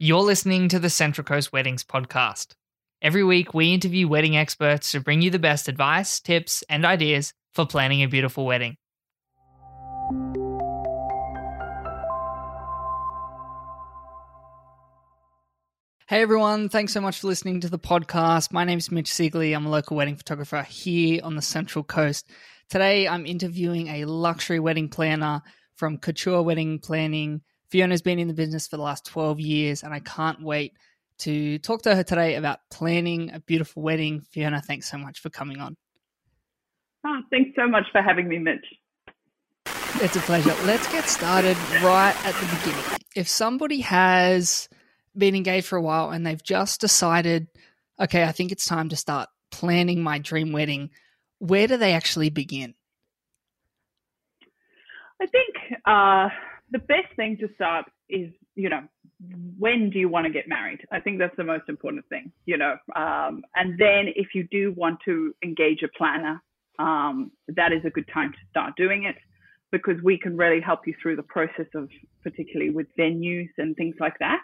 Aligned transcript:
You're 0.00 0.22
listening 0.22 0.68
to 0.70 0.80
the 0.80 0.90
Central 0.90 1.24
Coast 1.24 1.52
Weddings 1.52 1.84
podcast. 1.84 2.56
Every 3.00 3.22
week, 3.22 3.54
we 3.54 3.72
interview 3.72 4.08
wedding 4.08 4.36
experts 4.36 4.90
to 4.90 4.98
bring 4.98 5.22
you 5.22 5.30
the 5.30 5.38
best 5.38 5.68
advice, 5.68 6.18
tips, 6.18 6.64
and 6.68 6.84
ideas 6.84 7.32
for 7.52 7.64
planning 7.64 8.02
a 8.02 8.08
beautiful 8.08 8.44
wedding. 8.44 8.76
Hey 16.08 16.22
everyone, 16.22 16.68
thanks 16.68 16.92
so 16.92 17.00
much 17.00 17.20
for 17.20 17.28
listening 17.28 17.60
to 17.60 17.68
the 17.68 17.78
podcast. 17.78 18.52
My 18.52 18.64
name 18.64 18.78
is 18.78 18.90
Mitch 18.90 19.12
Sigley. 19.12 19.54
I'm 19.54 19.66
a 19.66 19.70
local 19.70 19.96
wedding 19.96 20.16
photographer 20.16 20.62
here 20.62 21.20
on 21.22 21.36
the 21.36 21.42
Central 21.42 21.84
Coast. 21.84 22.28
Today, 22.68 23.06
I'm 23.06 23.26
interviewing 23.26 23.86
a 23.86 24.06
luxury 24.06 24.58
wedding 24.58 24.88
planner 24.88 25.40
from 25.76 25.98
Couture 25.98 26.42
Wedding 26.42 26.80
Planning 26.80 27.42
Fiona's 27.70 28.02
been 28.02 28.18
in 28.18 28.28
the 28.28 28.34
business 28.34 28.66
for 28.66 28.76
the 28.76 28.82
last 28.82 29.06
12 29.06 29.40
years, 29.40 29.82
and 29.82 29.92
I 29.92 30.00
can't 30.00 30.42
wait 30.42 30.74
to 31.18 31.58
talk 31.58 31.82
to 31.82 31.94
her 31.94 32.02
today 32.02 32.34
about 32.34 32.60
planning 32.70 33.32
a 33.32 33.40
beautiful 33.40 33.82
wedding. 33.82 34.22
Fiona, 34.30 34.60
thanks 34.60 34.90
so 34.90 34.98
much 34.98 35.20
for 35.20 35.30
coming 35.30 35.60
on. 35.60 35.76
Oh, 37.06 37.20
thanks 37.30 37.50
so 37.56 37.66
much 37.66 37.84
for 37.92 38.02
having 38.02 38.28
me, 38.28 38.38
Mitch. 38.38 38.64
It's 40.00 40.16
a 40.16 40.20
pleasure. 40.20 40.54
Let's 40.64 40.90
get 40.90 41.08
started 41.08 41.56
right 41.82 42.14
at 42.24 42.34
the 42.34 42.56
beginning. 42.56 42.84
If 43.14 43.28
somebody 43.28 43.80
has 43.82 44.68
been 45.16 45.34
engaged 45.36 45.66
for 45.66 45.76
a 45.76 45.82
while 45.82 46.10
and 46.10 46.26
they've 46.26 46.42
just 46.42 46.80
decided, 46.80 47.46
okay, 48.00 48.24
I 48.24 48.32
think 48.32 48.50
it's 48.50 48.66
time 48.66 48.88
to 48.88 48.96
start 48.96 49.28
planning 49.50 50.02
my 50.02 50.18
dream 50.18 50.52
wedding, 50.52 50.90
where 51.38 51.68
do 51.68 51.76
they 51.76 51.92
actually 51.92 52.30
begin? 52.30 52.74
I 55.22 55.26
think 55.26 55.54
uh, 55.86 56.28
the 56.70 56.78
best 56.78 57.14
thing 57.16 57.36
to 57.40 57.48
start 57.54 57.86
is, 58.08 58.30
you 58.54 58.68
know, 58.68 58.82
when 59.58 59.90
do 59.90 59.98
you 59.98 60.08
want 60.08 60.26
to 60.26 60.32
get 60.32 60.48
married? 60.48 60.80
I 60.92 61.00
think 61.00 61.18
that's 61.18 61.36
the 61.36 61.44
most 61.44 61.68
important 61.68 62.06
thing, 62.08 62.32
you 62.46 62.56
know. 62.56 62.76
Um, 62.96 63.42
and 63.54 63.78
then 63.78 64.12
if 64.16 64.28
you 64.34 64.46
do 64.50 64.72
want 64.76 64.98
to 65.04 65.34
engage 65.42 65.82
a 65.82 65.88
planner, 65.96 66.42
um, 66.78 67.30
that 67.48 67.72
is 67.72 67.84
a 67.84 67.90
good 67.90 68.08
time 68.12 68.32
to 68.32 68.38
start 68.50 68.74
doing 68.76 69.04
it 69.04 69.16
because 69.70 70.00
we 70.02 70.18
can 70.18 70.36
really 70.36 70.60
help 70.60 70.80
you 70.86 70.94
through 71.00 71.16
the 71.16 71.22
process 71.22 71.66
of, 71.74 71.88
particularly 72.22 72.70
with 72.70 72.86
venues 72.98 73.48
and 73.58 73.76
things 73.76 73.94
like 74.00 74.18
that. 74.20 74.42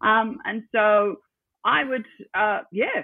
Um, 0.00 0.38
and 0.44 0.62
so 0.72 1.16
I 1.64 1.84
would, 1.84 2.04
uh, 2.34 2.60
yeah, 2.72 3.02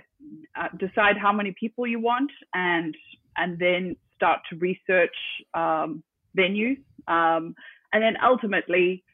uh, 0.58 0.68
decide 0.78 1.16
how 1.20 1.32
many 1.32 1.55
people 1.58 1.86
you 1.86 2.00
want 2.00 2.30
and 2.55 2.94
and 3.36 3.58
then 3.58 3.96
start 4.14 4.40
to 4.50 4.56
research 4.56 5.14
um, 5.55 6.02
venues. 6.36 6.78
And 7.92 8.02
then 8.02 8.16
ultimately, 8.22 9.04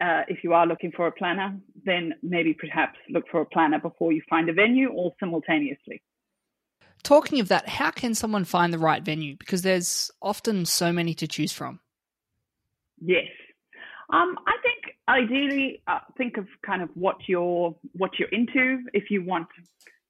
uh, 0.00 0.22
if 0.28 0.42
you 0.42 0.52
are 0.52 0.66
looking 0.66 0.92
for 0.92 1.06
a 1.06 1.12
planner, 1.12 1.56
then 1.84 2.14
maybe 2.22 2.54
perhaps 2.54 2.98
look 3.08 3.24
for 3.30 3.42
a 3.42 3.46
planner 3.46 3.78
before 3.78 4.12
you 4.12 4.22
find 4.28 4.48
a 4.48 4.52
venue 4.52 4.88
or 4.88 5.12
simultaneously. 5.20 6.02
Talking 7.02 7.40
of 7.40 7.48
that, 7.48 7.68
how 7.68 7.90
can 7.90 8.14
someone 8.14 8.44
find 8.44 8.72
the 8.72 8.78
right 8.78 9.02
venue? 9.02 9.36
Because 9.36 9.62
there's 9.62 10.10
often 10.20 10.66
so 10.66 10.92
many 10.92 11.14
to 11.14 11.26
choose 11.26 11.52
from. 11.52 11.80
Yes. 13.00 13.26
Um, 14.12 14.36
I 14.46 14.56
think 14.62 14.96
ideally, 15.08 15.82
uh, 15.86 16.00
think 16.18 16.36
of 16.36 16.46
kind 16.64 16.82
of 16.82 16.90
what 16.94 17.16
you're 17.26 17.74
what 17.92 18.18
you're 18.18 18.28
into. 18.30 18.82
If 18.92 19.10
you 19.10 19.24
want 19.24 19.46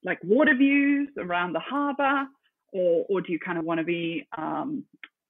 like 0.05 0.19
water 0.25 0.55
views 0.57 1.09
around 1.19 1.53
the 1.53 1.61
harbour, 1.61 2.27
or 2.73 3.05
or 3.09 3.21
do 3.21 3.33
you 3.33 3.39
kind 3.39 3.59
of 3.59 3.65
want 3.65 3.79
to 3.79 3.85
be 3.85 4.27
um, 4.37 4.85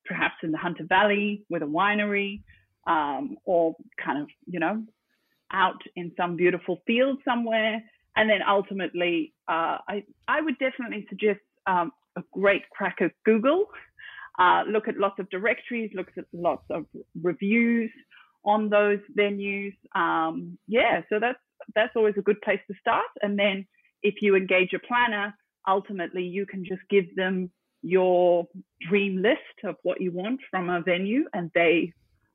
perhaps 0.07 0.37
in 0.43 0.53
the 0.53 0.59
Hunter 0.59 0.85
Valley 0.89 1.43
with 1.51 1.63
a 1.63 1.67
winery? 1.67 2.43
Um, 2.87 3.37
or 3.45 3.75
kind 4.05 4.23
of, 4.23 4.29
you 4.47 4.61
know, 4.61 4.83
out 5.53 5.81
in 5.97 6.13
some 6.17 6.37
beautiful 6.37 6.81
field 6.87 7.19
somewhere. 7.25 7.83
And 8.17 8.29
then 8.29 8.41
ultimately, 8.47 9.35
uh, 9.49 9.79
I, 9.89 10.05
I 10.29 10.41
would 10.41 10.59
definitely 10.59 11.07
suggest 11.09 11.41
um, 11.67 11.93
a 12.17 12.23
great 12.33 12.63
crack 12.71 12.99
at 13.01 13.13
Google. 13.25 13.67
Uh, 14.39 14.63
look 14.69 14.89
at 14.89 14.97
lots 14.97 15.19
of 15.19 15.29
directories, 15.31 15.91
look 15.95 16.09
at 16.17 16.25
lots 16.33 16.65
of 16.71 16.87
reviews 17.23 17.91
on 18.45 18.71
those 18.71 18.99
venues. 19.19 19.75
Um, 19.95 20.59
yeah, 20.67 21.03
so 21.09 21.19
that's 21.21 21.39
that's 21.75 21.93
always 21.95 22.15
a 22.17 22.23
good 22.23 22.41
place 22.41 22.61
to 22.69 22.75
start. 22.81 23.05
And 23.23 23.39
then 23.39 23.67
if 24.03 24.15
you 24.23 24.35
engage 24.35 24.73
a 24.73 24.79
planner, 24.79 25.35
ultimately 25.69 26.23
you 26.23 26.47
can 26.47 26.65
just 26.65 26.81
give 26.89 27.15
them 27.17 27.51
your 27.83 28.47
dream 28.89 29.23
list 29.23 29.65
of 29.65 29.77
what 29.83 30.01
you 30.01 30.11
want 30.11 30.41
from 30.51 30.71
a 30.71 30.81
venue, 30.81 31.25
and 31.35 31.51
they 31.55 31.93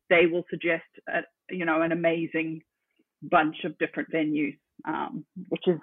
they 0.10 0.26
will 0.32 0.44
suggest 0.50 0.84
a, 1.08 1.22
you 1.50 1.66
know 1.66 1.82
an 1.82 1.92
amazing 1.92 2.62
bunch 3.22 3.58
of 3.64 3.78
different 3.78 4.10
venues, 4.14 4.58
um, 4.88 5.26
which 5.50 5.64
is 5.68 5.80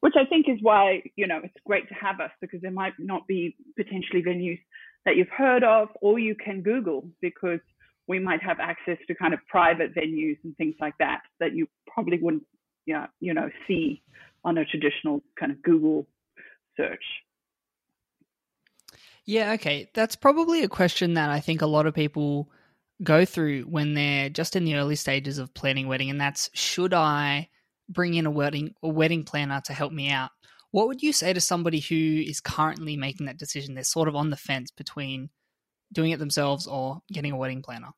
which 0.00 0.14
I 0.16 0.24
think 0.28 0.46
is 0.48 0.58
why 0.60 1.02
you 1.16 1.26
know 1.26 1.40
it's 1.42 1.54
great 1.64 1.88
to 1.88 1.94
have 1.94 2.20
us 2.20 2.30
because 2.40 2.60
there 2.60 2.70
might 2.70 2.94
not 2.98 3.26
be 3.26 3.56
potentially 3.76 4.22
venues 4.22 4.58
that 5.04 5.16
you've 5.16 5.28
heard 5.36 5.64
of 5.64 5.88
or 6.00 6.18
you 6.18 6.34
can 6.34 6.62
Google 6.62 7.08
because 7.20 7.60
we 8.08 8.18
might 8.18 8.42
have 8.42 8.58
access 8.60 8.98
to 9.08 9.14
kind 9.14 9.34
of 9.34 9.40
private 9.48 9.94
venues 9.94 10.36
and 10.44 10.56
things 10.56 10.74
like 10.80 10.94
that 10.98 11.20
that 11.40 11.54
you 11.54 11.66
probably 11.88 12.18
wouldn't 12.20 12.46
yeah 12.86 13.06
you 13.20 13.34
know 13.34 13.48
see 13.66 14.02
on 14.44 14.58
a 14.58 14.64
traditional 14.64 15.22
kind 15.38 15.50
of 15.52 15.62
Google 15.62 16.06
search. 16.76 17.02
Yeah, 19.24 19.52
okay. 19.54 19.90
That's 19.92 20.14
probably 20.14 20.62
a 20.62 20.68
question 20.68 21.14
that 21.14 21.30
I 21.30 21.40
think 21.40 21.60
a 21.60 21.66
lot 21.66 21.86
of 21.86 21.94
people 21.94 22.48
go 23.02 23.24
through 23.24 23.62
when 23.62 23.94
they're 23.94 24.28
just 24.28 24.56
in 24.56 24.64
the 24.64 24.76
early 24.76 24.96
stages 24.96 25.38
of 25.38 25.54
planning 25.54 25.88
wedding, 25.88 26.10
and 26.10 26.20
that's 26.20 26.50
should 26.54 26.94
I 26.94 27.48
bring 27.88 28.14
in 28.14 28.26
a 28.26 28.30
wedding 28.30 28.74
a 28.82 28.88
wedding 28.88 29.24
planner 29.24 29.60
to 29.66 29.72
help 29.72 29.92
me 29.92 30.10
out? 30.10 30.30
What 30.70 30.88
would 30.88 31.02
you 31.02 31.12
say 31.12 31.32
to 31.32 31.40
somebody 31.40 31.80
who 31.80 31.94
is 31.94 32.40
currently 32.40 32.96
making 32.96 33.26
that 33.26 33.38
decision? 33.38 33.74
They're 33.74 33.84
sort 33.84 34.08
of 34.08 34.16
on 34.16 34.30
the 34.30 34.36
fence 34.36 34.70
between 34.70 35.30
doing 35.92 36.10
it 36.10 36.18
themselves 36.18 36.66
or 36.66 37.00
getting 37.12 37.32
a 37.32 37.36
wedding 37.36 37.62
planner. 37.62 37.90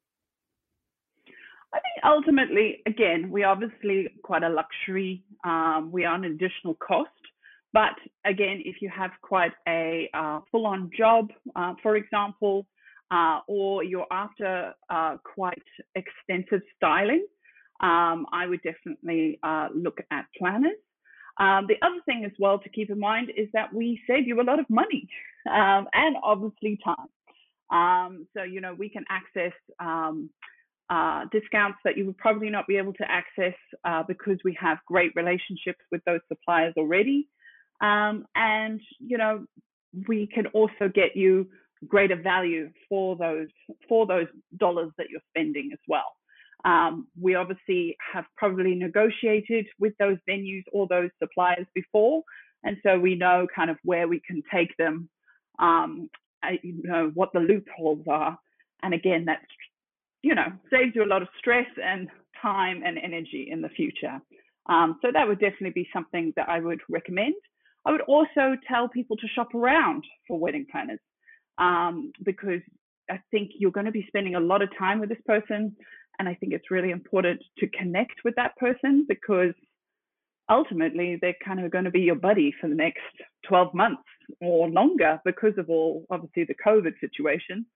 I 1.72 1.78
think 1.80 2.04
ultimately, 2.04 2.78
again, 2.86 3.30
we 3.30 3.44
obviously 3.44 4.08
quite 4.22 4.42
a 4.42 4.48
luxury. 4.48 5.22
Um, 5.44 5.90
we 5.92 6.04
are 6.04 6.14
an 6.14 6.24
additional 6.24 6.74
cost. 6.74 7.10
But 7.72 7.94
again, 8.24 8.62
if 8.64 8.76
you 8.80 8.90
have 8.96 9.10
quite 9.22 9.52
a 9.66 10.08
uh, 10.14 10.40
full 10.50 10.66
on 10.66 10.90
job, 10.96 11.28
uh, 11.54 11.74
for 11.82 11.96
example, 11.96 12.66
uh, 13.10 13.40
or 13.48 13.82
you're 13.82 14.06
after 14.10 14.74
uh, 14.90 15.16
quite 15.24 15.62
extensive 15.94 16.60
styling, 16.76 17.26
um, 17.80 18.26
I 18.32 18.46
would 18.46 18.60
definitely 18.62 19.38
uh, 19.42 19.68
look 19.74 19.98
at 20.10 20.26
planners. 20.36 20.76
Um, 21.38 21.66
the 21.68 21.76
other 21.86 22.00
thing 22.04 22.24
as 22.24 22.32
well 22.38 22.58
to 22.58 22.68
keep 22.68 22.90
in 22.90 22.98
mind 22.98 23.30
is 23.36 23.48
that 23.52 23.72
we 23.72 24.00
save 24.08 24.26
you 24.26 24.40
a 24.40 24.42
lot 24.42 24.58
of 24.58 24.66
money 24.68 25.08
um, 25.50 25.86
and 25.92 26.16
obviously 26.22 26.78
time. 26.84 27.06
Um, 27.70 28.26
so, 28.36 28.42
you 28.42 28.60
know, 28.60 28.74
we 28.74 28.88
can 28.88 29.04
access 29.08 29.52
um, 29.78 30.30
uh, 30.90 31.26
discounts 31.30 31.78
that 31.84 31.96
you 31.96 32.06
would 32.06 32.16
probably 32.16 32.50
not 32.50 32.66
be 32.66 32.76
able 32.76 32.94
to 32.94 33.10
access 33.10 33.54
uh, 33.84 34.02
because 34.08 34.38
we 34.44 34.56
have 34.58 34.78
great 34.86 35.12
relationships 35.14 35.80
with 35.92 36.02
those 36.06 36.20
suppliers 36.28 36.74
already. 36.76 37.28
Um, 37.80 38.26
and, 38.34 38.80
you 38.98 39.18
know, 39.18 39.44
we 40.08 40.26
can 40.26 40.46
also 40.48 40.88
get 40.92 41.14
you 41.14 41.48
greater 41.86 42.16
value 42.16 42.70
for 42.88 43.16
those 43.16 43.48
for 43.88 44.06
those 44.06 44.26
dollars 44.58 44.90
that 44.98 45.08
you're 45.10 45.20
spending 45.30 45.70
as 45.72 45.78
well. 45.86 46.16
Um, 46.64 47.06
we 47.20 47.34
obviously 47.36 47.96
have 48.12 48.24
probably 48.36 48.74
negotiated 48.74 49.66
with 49.78 49.92
those 49.98 50.16
venues 50.28 50.64
or 50.72 50.88
those 50.88 51.10
suppliers 51.22 51.66
before, 51.74 52.22
and 52.64 52.76
so 52.82 52.98
we 52.98 53.14
know 53.14 53.46
kind 53.54 53.70
of 53.70 53.76
where 53.84 54.08
we 54.08 54.20
can 54.26 54.42
take 54.52 54.76
them, 54.76 55.08
um, 55.60 56.10
you 56.62 56.82
know 56.82 57.10
what 57.14 57.32
the 57.32 57.40
loopholes 57.40 58.04
are, 58.08 58.36
and 58.82 58.92
again 58.92 59.24
that 59.26 59.40
you 60.22 60.34
know 60.34 60.48
saves 60.70 60.94
you 60.94 61.04
a 61.04 61.06
lot 61.06 61.22
of 61.22 61.28
stress 61.38 61.68
and 61.82 62.08
time 62.40 62.82
and 62.84 62.98
energy 62.98 63.48
in 63.50 63.60
the 63.60 63.68
future. 63.68 64.20
Um, 64.68 64.98
so 65.00 65.08
that 65.12 65.26
would 65.26 65.40
definitely 65.40 65.70
be 65.70 65.88
something 65.92 66.32
that 66.36 66.48
I 66.48 66.60
would 66.60 66.80
recommend. 66.90 67.34
I 67.86 67.92
would 67.92 68.02
also 68.02 68.56
tell 68.66 68.88
people 68.88 69.16
to 69.16 69.28
shop 69.28 69.54
around 69.54 70.04
for 70.26 70.38
wedding 70.38 70.66
planners 70.70 70.98
um, 71.58 72.12
because 72.24 72.60
I 73.10 73.20
think 73.30 73.52
you're 73.58 73.70
going 73.72 73.86
to 73.86 73.92
be 73.92 74.04
spending 74.08 74.34
a 74.34 74.40
lot 74.40 74.62
of 74.62 74.68
time 74.78 75.00
with 75.00 75.08
this 75.08 75.18
person. 75.26 75.74
And 76.18 76.28
I 76.28 76.34
think 76.34 76.52
it's 76.52 76.70
really 76.70 76.90
important 76.90 77.42
to 77.58 77.68
connect 77.68 78.14
with 78.24 78.34
that 78.36 78.56
person 78.56 79.06
because 79.08 79.54
ultimately 80.50 81.18
they're 81.20 81.36
kind 81.44 81.64
of 81.64 81.70
going 81.70 81.84
to 81.84 81.90
be 81.90 82.00
your 82.00 82.16
buddy 82.16 82.52
for 82.60 82.68
the 82.68 82.74
next 82.74 83.00
12 83.46 83.74
months 83.74 84.02
or 84.40 84.68
longer 84.68 85.20
because 85.24 85.52
of 85.58 85.68
all 85.68 86.04
obviously 86.10 86.44
the 86.44 86.54
COVID 86.66 86.92
situation. 87.00 87.66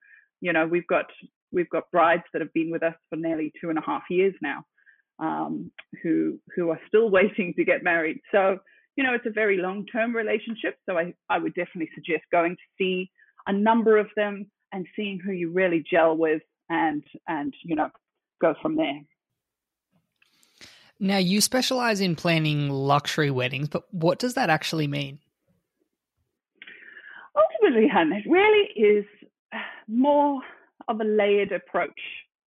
You 0.41 0.53
know, 0.53 0.67
we've 0.67 0.87
got 0.87 1.07
we've 1.53 1.69
got 1.71 1.91
brides 1.93 2.23
that 2.33 2.41
have 2.43 2.53
been 2.53 2.71
with 2.71 2.83
us 2.83 2.95
for 3.11 3.17
nearly 3.17 3.53
two 3.61 3.71
and 3.71 3.79
a 3.79 3.83
half 3.83 4.03
years 4.11 4.35
now, 4.43 4.65
um, 5.19 5.71
who 6.03 6.39
who 6.57 6.71
are 6.71 6.81
still 6.89 7.11
waiting 7.19 7.55
to 7.57 7.65
get 7.65 7.85
married. 7.85 8.21
So, 8.33 8.59
you 8.97 9.05
know, 9.05 9.15
it's 9.15 9.27
a 9.27 9.31
very 9.31 9.59
long 9.59 9.87
term 9.87 10.17
relationship. 10.17 10.77
So 10.89 10.99
I, 10.99 11.15
I 11.29 11.39
would 11.39 11.55
definitely 11.55 11.91
suggest 11.95 12.25
going 12.33 12.57
to 12.57 12.63
see 12.77 13.11
a 13.47 13.53
number 13.53 13.99
of 13.99 14.09
them 14.17 14.51
and 14.73 14.87
seeing 14.97 15.19
who 15.19 15.33
you 15.33 15.51
really 15.51 15.85
gel 15.89 16.17
with 16.17 16.43
and 16.69 17.03
and 17.29 17.55
you 17.65 17.77
know 17.77 17.91
go 18.41 18.55
from 18.63 18.77
there 18.77 19.01
Now, 21.03 21.17
you 21.17 21.41
specialize 21.41 22.01
in 22.01 22.15
planning 22.15 22.71
luxury 22.71 23.33
weddings, 23.33 23.69
but 23.69 23.93
what 23.93 24.21
does 24.21 24.35
that 24.35 24.51
actually 24.51 24.87
mean? 24.87 25.19
Ultimately, 27.35 27.89
hun, 27.89 28.13
it 28.13 28.25
really 28.31 28.69
is 28.77 29.05
more 29.89 30.41
of 30.87 31.01
a 31.01 31.05
layered 31.05 31.51
approach 31.51 32.01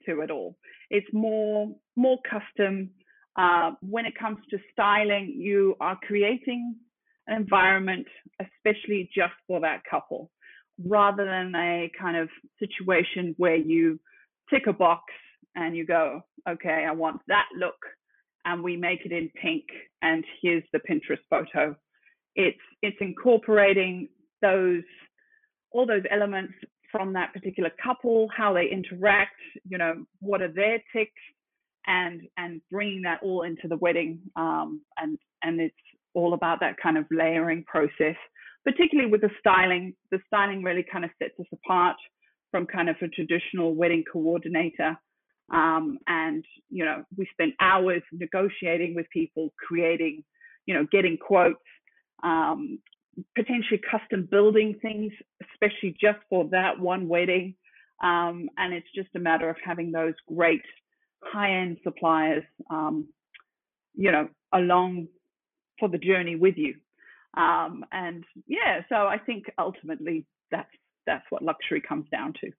to 0.07 0.21
it 0.21 0.31
all. 0.31 0.57
It's 0.89 1.07
more 1.13 1.75
more 1.97 2.19
custom. 2.23 2.91
Uh, 3.37 3.73
when 3.81 4.07
it 4.07 4.15
comes 4.19 4.39
to 4.51 4.59
styling, 4.73 5.35
you 5.37 5.77
are 5.81 5.99
creating 6.07 6.75
an 7.27 7.37
environment, 7.37 8.07
especially 8.41 9.11
just 9.15 9.35
for 9.47 9.61
that 9.61 9.83
couple, 9.89 10.31
rather 10.87 11.25
than 11.25 11.55
a 11.55 11.91
kind 12.01 12.17
of 12.17 12.29
situation 12.59 13.35
where 13.37 13.57
you 13.57 13.99
tick 14.51 14.67
a 14.67 14.73
box 14.73 15.05
and 15.55 15.77
you 15.77 15.85
go, 15.85 16.23
okay, 16.49 16.87
I 16.89 16.93
want 16.93 17.21
that 17.29 17.47
look 17.59 17.79
and 18.45 18.63
we 18.63 18.77
make 18.77 19.05
it 19.05 19.13
in 19.13 19.31
pink 19.41 19.65
and 20.03 20.25
here's 20.41 20.63
the 20.73 20.79
Pinterest 20.79 21.19
photo. 21.29 21.77
It's 22.35 22.59
it's 22.83 22.97
incorporating 23.01 24.09
those 24.41 24.85
all 25.73 25.87
those 25.87 26.05
elements 26.11 26.55
from 26.91 27.13
that 27.13 27.33
particular 27.35 27.71
couple, 27.83 28.29
how 28.35 28.53
they 28.53 28.67
interact, 28.71 29.37
you 29.69 29.77
know, 29.77 30.05
what 30.21 30.41
are 30.41 30.53
their 30.53 30.83
ticks, 30.95 31.21
and 31.87 32.23
and 32.37 32.61
bringing 32.71 33.03
that 33.03 33.21
all 33.23 33.43
into 33.43 33.69
the 33.69 33.77
wedding. 33.77 34.21
Um, 34.37 34.83
and 34.97 35.19
and 35.43 35.61
it's 35.61 35.75
all 36.15 36.35
about 36.35 36.61
that 36.61 36.77
kind 36.83 36.97
of 36.97 37.05
layering 37.11 37.65
process, 37.65 38.17
particularly 38.69 39.11
with 39.11 39.23
the 39.23 39.31
styling. 39.39 39.95
The 40.11 40.19
styling 40.27 40.63
really 40.63 40.85
kind 40.93 41.05
of 41.05 41.11
sets 41.19 41.41
us 41.41 41.47
apart 41.53 41.97
from 42.51 42.67
kind 42.67 42.91
of 42.91 42.97
a 43.01 43.09
traditional 43.09 43.75
wedding 43.75 44.05
coordinator. 44.13 44.97
Um, 45.51 45.99
and 46.07 46.45
you 46.69 46.85
know, 46.85 47.05
we 47.17 47.27
spent 47.33 47.55
hours 47.61 48.03
negotiating 48.13 48.95
with 48.95 49.07
people, 49.11 49.55
creating, 49.67 50.23
you 50.67 50.75
know, 50.75 50.87
getting 50.93 51.17
quotes, 51.17 51.57
um, 52.23 52.79
potentially 53.35 53.81
custom 53.91 54.29
building 54.31 54.79
things, 54.83 55.13
especially 55.51 55.97
just 55.99 56.19
for 56.29 56.47
that 56.51 56.79
one 56.79 57.09
wedding. 57.09 57.55
Um, 58.03 58.51
and 58.59 58.75
it's 58.75 58.87
just 58.95 59.09
a 59.17 59.19
matter 59.19 59.49
of 59.49 59.57
having 59.65 59.91
those 59.91 60.15
great 60.37 60.63
high-end 61.25 61.79
suppliers, 61.83 62.45
um, 62.71 63.09
you 63.95 64.13
know, 64.13 64.29
along 64.53 65.09
for 65.81 65.89
the 65.89 65.99
journey 65.99 66.37
with 66.37 66.57
you. 66.59 66.75
Um, 67.37 67.85
and 67.93 68.25
yeah, 68.47 68.81
so 68.89 68.97
I 68.97 69.19
think 69.19 69.45
ultimately 69.59 70.27
that's 70.51 70.71
that's 71.07 71.25
what 71.31 71.43
luxury 71.43 71.81
comes 71.81 72.07
down 72.11 72.35
to. 72.41 72.51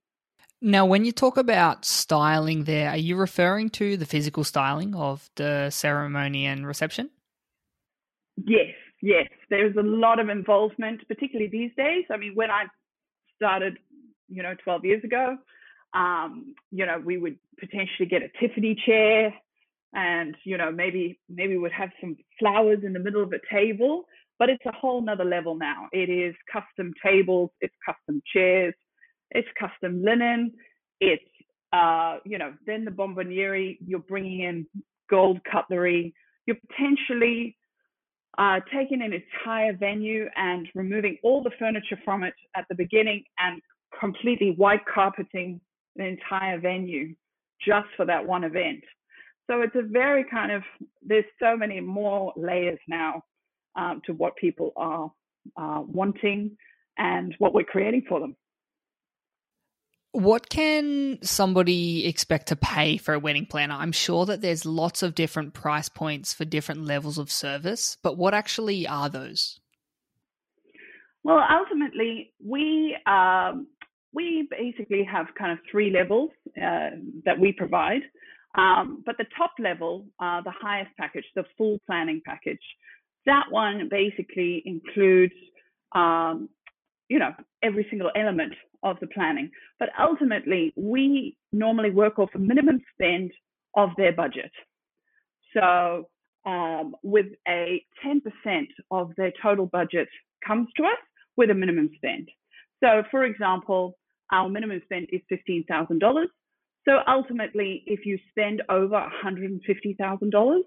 Now, 0.61 0.85
when 0.85 1.05
you 1.05 1.13
talk 1.13 1.37
about 1.37 1.85
styling 1.85 2.65
there, 2.65 2.89
are 2.89 2.97
you 2.97 3.15
referring 3.15 3.69
to 3.71 3.95
the 3.95 4.05
physical 4.05 4.43
styling 4.43 4.93
of 4.93 5.29
the 5.35 5.69
ceremony 5.69 6.45
and 6.45 6.67
reception? 6.67 7.09
Yes, 8.45 8.73
yes. 9.01 9.27
There's 9.49 9.75
a 9.77 9.81
lot 9.81 10.19
of 10.19 10.27
involvement, 10.27 11.07
particularly 11.07 11.49
these 11.49 11.71
days. 11.77 12.05
I 12.11 12.17
mean, 12.17 12.35
when 12.35 12.51
I 12.51 12.65
started, 13.37 13.77
you 14.27 14.43
know, 14.43 14.53
12 14.63 14.83
years 14.83 15.03
ago, 15.03 15.37
um, 15.93 16.55
you 16.71 16.85
know, 16.85 17.01
we 17.03 17.17
would 17.17 17.37
potentially 17.59 18.07
get 18.09 18.21
a 18.21 18.29
Tiffany 18.39 18.75
chair 18.85 19.33
and, 19.93 20.35
you 20.43 20.57
know, 20.57 20.71
maybe, 20.71 21.19
maybe 21.29 21.57
we'd 21.57 21.71
have 21.71 21.89
some 22.01 22.17
flowers 22.37 22.79
in 22.83 22.93
the 22.93 22.99
middle 22.99 23.23
of 23.23 23.31
a 23.31 23.39
table, 23.51 24.05
but 24.39 24.49
it's 24.49 24.65
a 24.65 24.71
whole 24.71 25.01
nother 25.01 25.25
level 25.25 25.55
now. 25.55 25.87
It 25.91 26.09
is 26.09 26.33
custom 26.51 26.93
tables, 27.05 27.51
it's 27.59 27.75
custom 27.85 28.21
chairs, 28.33 28.73
it's 29.31 29.47
custom 29.59 30.01
linen. 30.01 30.53
It's, 31.01 31.23
uh, 31.71 32.17
you 32.25 32.37
know, 32.37 32.53
then 32.65 32.85
the 32.85 32.91
bomboniere, 32.91 33.77
you're 33.85 33.99
bringing 33.99 34.41
in 34.41 34.65
gold 35.09 35.39
cutlery. 35.49 36.13
You're 36.45 36.57
potentially 36.67 37.55
uh, 38.37 38.59
taking 38.73 39.01
an 39.01 39.13
entire 39.13 39.75
venue 39.75 40.27
and 40.35 40.67
removing 40.73 41.17
all 41.23 41.43
the 41.43 41.51
furniture 41.59 41.99
from 42.03 42.23
it 42.23 42.33
at 42.55 42.65
the 42.69 42.75
beginning 42.75 43.23
and 43.39 43.61
completely 43.99 44.53
white 44.55 44.85
carpeting 44.91 45.59
the 45.95 46.05
entire 46.05 46.59
venue 46.59 47.13
just 47.65 47.87
for 47.97 48.05
that 48.05 48.25
one 48.25 48.45
event. 48.45 48.83
So 49.49 49.61
it's 49.61 49.75
a 49.75 49.81
very 49.81 50.23
kind 50.29 50.51
of, 50.51 50.63
there's 51.01 51.25
so 51.41 51.57
many 51.57 51.79
more 51.81 52.31
layers 52.37 52.79
now 52.87 53.23
um, 53.75 54.01
to 54.05 54.13
what 54.13 54.35
people 54.35 54.73
are 54.75 55.11
uh, 55.57 55.81
wanting 55.85 56.57
and 56.97 57.35
what 57.39 57.53
we're 57.53 57.63
creating 57.63 58.03
for 58.07 58.19
them. 58.19 58.35
What 60.11 60.49
can 60.49 61.19
somebody 61.21 62.07
expect 62.07 62.47
to 62.47 62.55
pay 62.55 62.97
for 62.97 63.13
a 63.13 63.19
wedding 63.19 63.45
planner? 63.45 63.75
I'm 63.75 63.91
sure 63.91 64.25
that 64.25 64.41
there's 64.41 64.65
lots 64.65 65.03
of 65.03 65.13
different 65.13 65.53
price 65.53 65.87
points 65.87 66.33
for 66.33 66.45
different 66.45 66.85
levels 66.85 67.19
of 67.19 67.31
service, 67.31 67.95
but 68.01 68.17
what 68.17 68.33
actually 68.33 68.87
are 68.87 69.07
those? 69.07 69.59
Well, 71.23 71.43
ultimately, 71.51 72.33
we 72.43 72.97
um, 73.05 73.67
we 74.13 74.47
basically 74.49 75.03
have 75.03 75.27
kind 75.37 75.51
of 75.51 75.59
three 75.69 75.91
levels 75.91 76.31
uh, 76.57 76.89
that 77.25 77.39
we 77.39 77.51
provide. 77.51 78.01
Um, 78.57 79.03
but 79.05 79.15
the 79.17 79.25
top 79.37 79.51
level, 79.59 80.07
uh, 80.19 80.41
the 80.41 80.53
highest 80.59 80.89
package, 80.97 81.25
the 81.35 81.43
full 81.55 81.79
planning 81.85 82.21
package, 82.25 82.61
that 83.25 83.45
one 83.49 83.89
basically 83.89 84.63
includes, 84.65 85.33
um, 85.93 86.49
you 87.09 87.19
know, 87.19 87.33
every 87.63 87.85
single 87.89 88.11
element 88.15 88.53
of 88.83 88.97
the 89.01 89.07
planning. 89.07 89.51
But 89.79 89.89
ultimately, 89.99 90.73
we 90.75 91.37
normally 91.51 91.91
work 91.91 92.19
off 92.19 92.29
a 92.35 92.39
minimum 92.39 92.81
spend 92.93 93.31
of 93.75 93.89
their 93.97 94.13
budget. 94.13 94.51
So 95.53 96.07
um, 96.45 96.95
with 97.03 97.27
a 97.47 97.83
10% 98.05 98.21
of 98.91 99.11
their 99.17 99.31
total 99.41 99.65
budget 99.65 100.07
comes 100.45 100.67
to 100.77 100.83
us 100.83 100.97
with 101.35 101.49
a 101.49 101.53
minimum 101.53 101.89
spend. 101.95 102.29
So 102.83 103.03
for 103.11 103.23
example, 103.23 103.97
our 104.31 104.47
minimum 104.49 104.81
spend 104.85 105.07
is 105.11 105.21
$15,000. 105.31 106.25
So 106.87 106.99
ultimately, 107.07 107.83
if 107.85 108.05
you 108.05 108.17
spend 108.29 108.61
over 108.69 109.05
$150,000, 109.23 110.59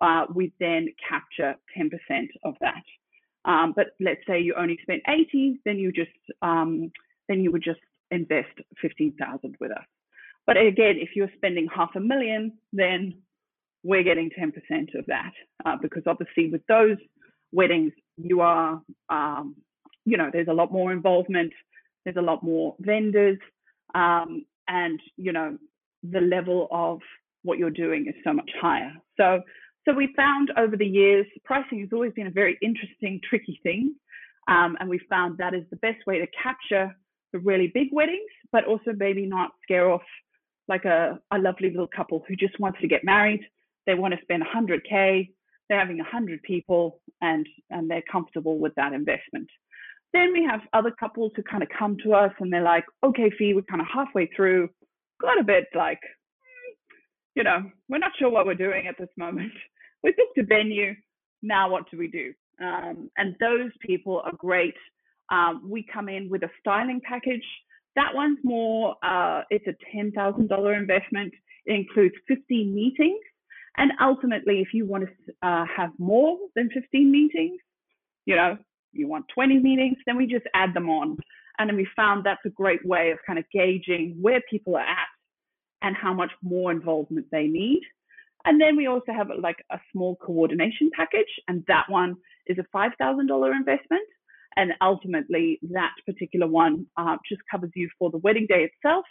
uh, 0.00 0.26
we 0.34 0.52
then 0.60 0.88
capture 1.08 1.56
10% 1.78 1.90
of 2.44 2.54
that. 2.60 2.82
Um, 3.44 3.72
but 3.76 3.88
let's 4.00 4.20
say 4.26 4.40
you 4.40 4.54
only 4.58 4.78
spent 4.82 5.02
80, 5.08 5.60
then 5.64 5.78
you 5.78 5.92
just 5.92 6.10
um, 6.42 6.90
then 7.28 7.40
you 7.40 7.52
would 7.52 7.62
just 7.62 7.80
invest 8.10 8.58
15,000 8.80 9.56
with 9.60 9.70
us. 9.70 9.84
But 10.46 10.56
again, 10.56 10.96
if 10.98 11.10
you're 11.16 11.30
spending 11.36 11.66
half 11.74 11.90
a 11.96 12.00
million, 12.00 12.52
then 12.72 13.14
we're 13.82 14.04
getting 14.04 14.30
10% 14.30 14.52
of 14.98 15.06
that 15.06 15.32
uh, 15.64 15.76
because 15.80 16.02
obviously 16.06 16.50
with 16.50 16.62
those 16.68 16.96
weddings, 17.52 17.92
you 18.16 18.40
are, 18.40 18.80
um, 19.08 19.56
you 20.04 20.16
know, 20.16 20.30
there's 20.32 20.48
a 20.48 20.52
lot 20.52 20.72
more 20.72 20.92
involvement, 20.92 21.52
there's 22.04 22.16
a 22.16 22.22
lot 22.22 22.42
more 22.42 22.74
vendors, 22.80 23.38
um, 23.94 24.44
and 24.68 25.00
you 25.16 25.32
know, 25.32 25.56
the 26.02 26.20
level 26.20 26.68
of 26.70 27.00
what 27.42 27.58
you're 27.58 27.70
doing 27.70 28.06
is 28.08 28.14
so 28.24 28.32
much 28.32 28.50
higher. 28.60 28.92
So, 29.16 29.40
so 29.86 29.94
we 29.94 30.12
found 30.16 30.50
over 30.56 30.76
the 30.76 30.86
years, 30.86 31.26
pricing 31.44 31.80
has 31.80 31.90
always 31.92 32.12
been 32.12 32.26
a 32.26 32.30
very 32.30 32.58
interesting, 32.60 33.20
tricky 33.28 33.60
thing, 33.62 33.94
um, 34.48 34.76
and 34.80 34.88
we 34.88 35.00
found 35.08 35.38
that 35.38 35.54
is 35.54 35.62
the 35.70 35.76
best 35.76 36.04
way 36.06 36.18
to 36.18 36.26
capture 36.42 36.94
the 37.32 37.38
really 37.38 37.70
big 37.72 37.88
weddings, 37.92 38.30
but 38.52 38.64
also 38.64 38.92
maybe 38.96 39.26
not 39.26 39.52
scare 39.62 39.90
off 39.90 40.02
like 40.68 40.84
a, 40.84 41.18
a 41.32 41.38
lovely 41.38 41.70
little 41.70 41.88
couple 41.88 42.24
who 42.26 42.34
just 42.34 42.58
wants 42.58 42.80
to 42.80 42.88
get 42.88 43.04
married. 43.04 43.40
They 43.86 43.94
want 43.94 44.14
to 44.14 44.20
spend 44.22 44.42
100K, 44.42 45.30
they're 45.68 45.78
having 45.78 45.98
100 45.98 46.42
people, 46.42 47.00
and, 47.20 47.46
and 47.70 47.88
they're 47.88 48.02
comfortable 48.10 48.58
with 48.58 48.74
that 48.74 48.92
investment. 48.92 49.48
Then 50.12 50.32
we 50.32 50.44
have 50.48 50.60
other 50.72 50.90
couples 50.90 51.32
who 51.36 51.42
kind 51.42 51.62
of 51.62 51.68
come 51.76 51.96
to 52.04 52.14
us 52.14 52.32
and 52.40 52.52
they're 52.52 52.62
like, 52.62 52.84
okay, 53.04 53.30
Fee, 53.38 53.54
we're 53.54 53.62
kind 53.62 53.80
of 53.80 53.86
halfway 53.92 54.26
through, 54.34 54.68
got 55.20 55.38
a 55.38 55.44
bit 55.44 55.66
like, 55.74 56.00
you 57.34 57.44
know, 57.44 57.70
we're 57.88 57.98
not 57.98 58.12
sure 58.18 58.30
what 58.30 58.46
we're 58.46 58.54
doing 58.54 58.86
at 58.86 58.96
this 58.98 59.10
moment. 59.16 59.52
We 60.02 60.12
booked 60.12 60.38
a 60.38 60.44
venue. 60.44 60.94
Now 61.42 61.70
what 61.70 61.90
do 61.90 61.98
we 61.98 62.08
do? 62.08 62.32
Um, 62.60 63.10
and 63.18 63.36
those 63.40 63.70
people 63.80 64.22
are 64.24 64.32
great 64.38 64.74
um, 65.30 65.62
we 65.68 65.84
come 65.92 66.08
in 66.08 66.28
with 66.28 66.42
a 66.42 66.50
styling 66.60 67.00
package. 67.06 67.44
That 67.96 68.14
one's 68.14 68.38
more, 68.42 68.96
uh, 69.02 69.42
it's 69.50 69.66
a 69.66 69.96
$10,000 69.96 70.78
investment. 70.78 71.32
It 71.64 71.74
includes 71.74 72.14
15 72.28 72.74
meetings. 72.74 73.20
And 73.78 73.92
ultimately, 74.00 74.60
if 74.60 74.68
you 74.72 74.86
want 74.86 75.04
to 75.04 75.46
uh, 75.46 75.64
have 75.74 75.90
more 75.98 76.38
than 76.54 76.70
15 76.70 77.10
meetings, 77.10 77.58
you 78.24 78.36
know, 78.36 78.56
you 78.92 79.08
want 79.08 79.26
20 79.34 79.58
meetings, 79.58 79.96
then 80.06 80.16
we 80.16 80.26
just 80.26 80.46
add 80.54 80.72
them 80.74 80.88
on. 80.88 81.16
And 81.58 81.68
then 81.68 81.76
we 81.76 81.86
found 81.96 82.24
that's 82.24 82.44
a 82.46 82.50
great 82.50 82.84
way 82.86 83.10
of 83.10 83.18
kind 83.26 83.38
of 83.38 83.44
gauging 83.52 84.16
where 84.20 84.40
people 84.48 84.76
are 84.76 84.80
at 84.80 85.08
and 85.82 85.94
how 85.94 86.14
much 86.14 86.30
more 86.42 86.70
involvement 86.70 87.26
they 87.30 87.46
need. 87.46 87.82
And 88.46 88.60
then 88.60 88.76
we 88.76 88.86
also 88.86 89.12
have 89.12 89.28
like 89.40 89.62
a 89.70 89.78
small 89.92 90.16
coordination 90.16 90.90
package, 90.96 91.28
and 91.48 91.64
that 91.68 91.86
one 91.88 92.14
is 92.46 92.56
a 92.58 92.76
$5,000 92.76 93.56
investment. 93.56 94.08
And 94.56 94.72
ultimately, 94.80 95.58
that 95.72 95.92
particular 96.06 96.46
one 96.46 96.86
uh, 96.96 97.16
just 97.28 97.42
covers 97.50 97.70
you 97.74 97.90
for 97.98 98.10
the 98.10 98.18
wedding 98.18 98.46
day 98.48 98.70
itself 98.70 99.04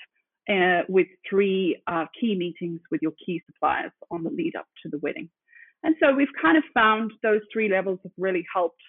uh, 0.50 0.84
with 0.88 1.08
three 1.30 1.82
uh, 1.86 2.06
key 2.20 2.36
meetings 2.36 2.80
with 2.90 3.02
your 3.02 3.12
key 3.24 3.42
suppliers 3.46 3.92
on 4.10 4.24
the 4.24 4.30
lead 4.30 4.56
up 4.56 4.66
to 4.84 4.90
the 4.90 4.98
wedding. 5.00 5.30
And 5.84 5.96
so 6.02 6.14
we've 6.16 6.28
kind 6.42 6.58
of 6.58 6.64
found 6.74 7.12
those 7.22 7.42
three 7.54 7.70
levels 7.70 8.00
have 8.04 8.12
really 8.18 8.46
helped 8.52 8.82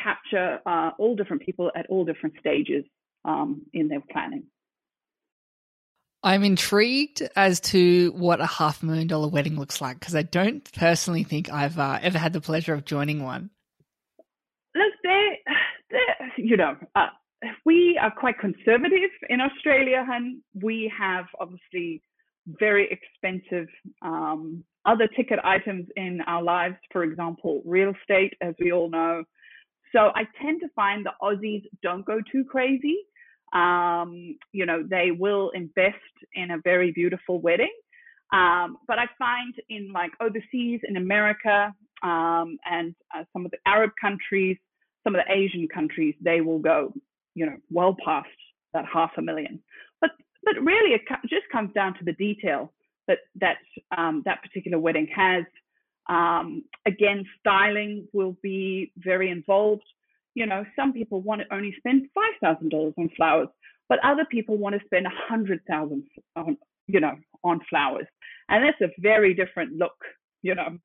capture 0.00 0.58
uh, 0.66 0.90
all 0.98 1.14
different 1.14 1.42
people 1.42 1.70
at 1.76 1.86
all 1.88 2.04
different 2.04 2.34
stages 2.40 2.84
um, 3.24 3.62
in 3.72 3.88
their 3.88 4.02
planning. 4.10 4.44
I'm 6.22 6.44
intrigued 6.44 7.22
as 7.34 7.60
to 7.60 8.12
what 8.12 8.40
a 8.40 8.46
half 8.46 8.82
million 8.82 9.06
dollar 9.06 9.28
wedding 9.28 9.58
looks 9.58 9.80
like 9.80 9.98
because 9.98 10.14
I 10.14 10.22
don't 10.22 10.70
personally 10.72 11.24
think 11.24 11.50
I've 11.50 11.78
uh, 11.78 11.98
ever 12.02 12.18
had 12.18 12.32
the 12.32 12.40
pleasure 12.40 12.74
of 12.74 12.84
joining 12.84 13.22
one. 13.22 13.50
Look, 14.74 14.92
they, 15.02 15.38
you 16.36 16.56
know, 16.56 16.76
uh, 16.94 17.06
we 17.64 17.98
are 18.00 18.10
quite 18.10 18.38
conservative 18.38 19.10
in 19.30 19.40
Australia, 19.40 20.06
and 20.08 20.42
we 20.54 20.92
have 20.96 21.24
obviously 21.40 22.02
very 22.46 22.88
expensive 22.90 23.68
um, 24.02 24.62
other 24.84 25.08
ticket 25.16 25.38
items 25.42 25.86
in 25.96 26.20
our 26.26 26.42
lives. 26.42 26.76
For 26.92 27.02
example, 27.02 27.62
real 27.64 27.94
estate, 28.00 28.34
as 28.42 28.54
we 28.60 28.72
all 28.72 28.90
know. 28.90 29.24
So 29.92 30.10
I 30.14 30.24
tend 30.40 30.60
to 30.60 30.68
find 30.76 31.04
the 31.04 31.12
Aussies 31.22 31.64
don't 31.82 32.04
go 32.04 32.20
too 32.30 32.44
crazy. 32.44 32.98
Um, 33.52 34.36
you 34.52 34.66
know, 34.66 34.84
they 34.88 35.10
will 35.10 35.50
invest 35.50 35.96
in 36.34 36.50
a 36.50 36.58
very 36.62 36.92
beautiful 36.92 37.40
wedding. 37.40 37.72
Um, 38.32 38.78
but 38.86 38.98
I 38.98 39.06
find 39.18 39.54
in 39.68 39.92
like 39.92 40.12
overseas 40.20 40.80
in 40.88 40.96
America 40.96 41.74
um, 42.02 42.58
and 42.64 42.94
uh, 43.14 43.24
some 43.32 43.44
of 43.44 43.50
the 43.50 43.58
Arab 43.66 43.90
countries, 44.00 44.56
some 45.04 45.14
of 45.14 45.20
the 45.26 45.32
Asian 45.32 45.66
countries, 45.72 46.14
they 46.20 46.40
will 46.40 46.60
go, 46.60 46.92
you 47.34 47.46
know, 47.46 47.56
well 47.70 47.96
past 48.04 48.28
that 48.72 48.84
half 48.92 49.10
a 49.18 49.22
million. 49.22 49.60
But 50.00 50.10
but 50.44 50.54
really, 50.62 50.94
it 50.94 51.02
just 51.22 51.48
comes 51.50 51.72
down 51.74 51.94
to 51.98 52.04
the 52.04 52.12
detail 52.12 52.72
that 53.08 53.18
that 53.40 53.58
um, 53.96 54.22
that 54.24 54.42
particular 54.42 54.78
wedding 54.78 55.08
has. 55.14 55.44
Um, 56.08 56.64
again, 56.86 57.24
styling 57.38 58.08
will 58.12 58.36
be 58.42 58.92
very 58.96 59.30
involved. 59.30 59.84
You 60.34 60.46
know, 60.46 60.64
some 60.76 60.92
people 60.92 61.20
want 61.20 61.42
to 61.42 61.54
only 61.54 61.74
spend 61.78 62.08
five 62.14 62.34
thousand 62.40 62.70
dollars 62.70 62.94
on 62.98 63.10
flowers, 63.16 63.48
but 63.88 63.98
other 64.04 64.24
people 64.30 64.56
want 64.56 64.74
to 64.78 64.84
spend 64.84 65.06
a 65.06 65.10
hundred 65.28 65.60
thousand 65.68 66.04
on, 66.36 66.56
you 66.86 67.00
know, 67.00 67.16
on 67.44 67.60
flowers, 67.68 68.06
and 68.48 68.64
that's 68.64 68.80
a 68.80 69.00
very 69.00 69.34
different 69.34 69.72
look. 69.72 69.96
You 70.42 70.54
know, 70.54 70.78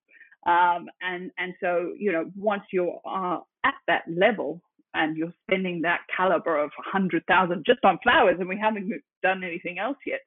um, 0.52 0.88
and 1.02 1.32
and 1.38 1.54
so 1.62 1.94
you 1.98 2.12
know, 2.12 2.32
once 2.36 2.64
you're 2.72 3.00
uh, 3.06 3.40
at 3.64 3.76
that 3.88 4.04
level 4.08 4.62
and 4.94 5.18
you're 5.18 5.34
spending 5.48 5.82
that 5.82 6.00
caliber 6.16 6.58
of 6.58 6.72
a 6.80 6.90
hundred 6.90 7.24
thousand 7.28 7.66
just 7.66 7.84
on 7.84 8.00
flowers, 8.02 8.38
and 8.40 8.50
we 8.50 8.58
haven't 8.58 8.92
done 9.22 9.44
anything 9.44 9.78
else 9.78 9.98
yet, 10.06 10.22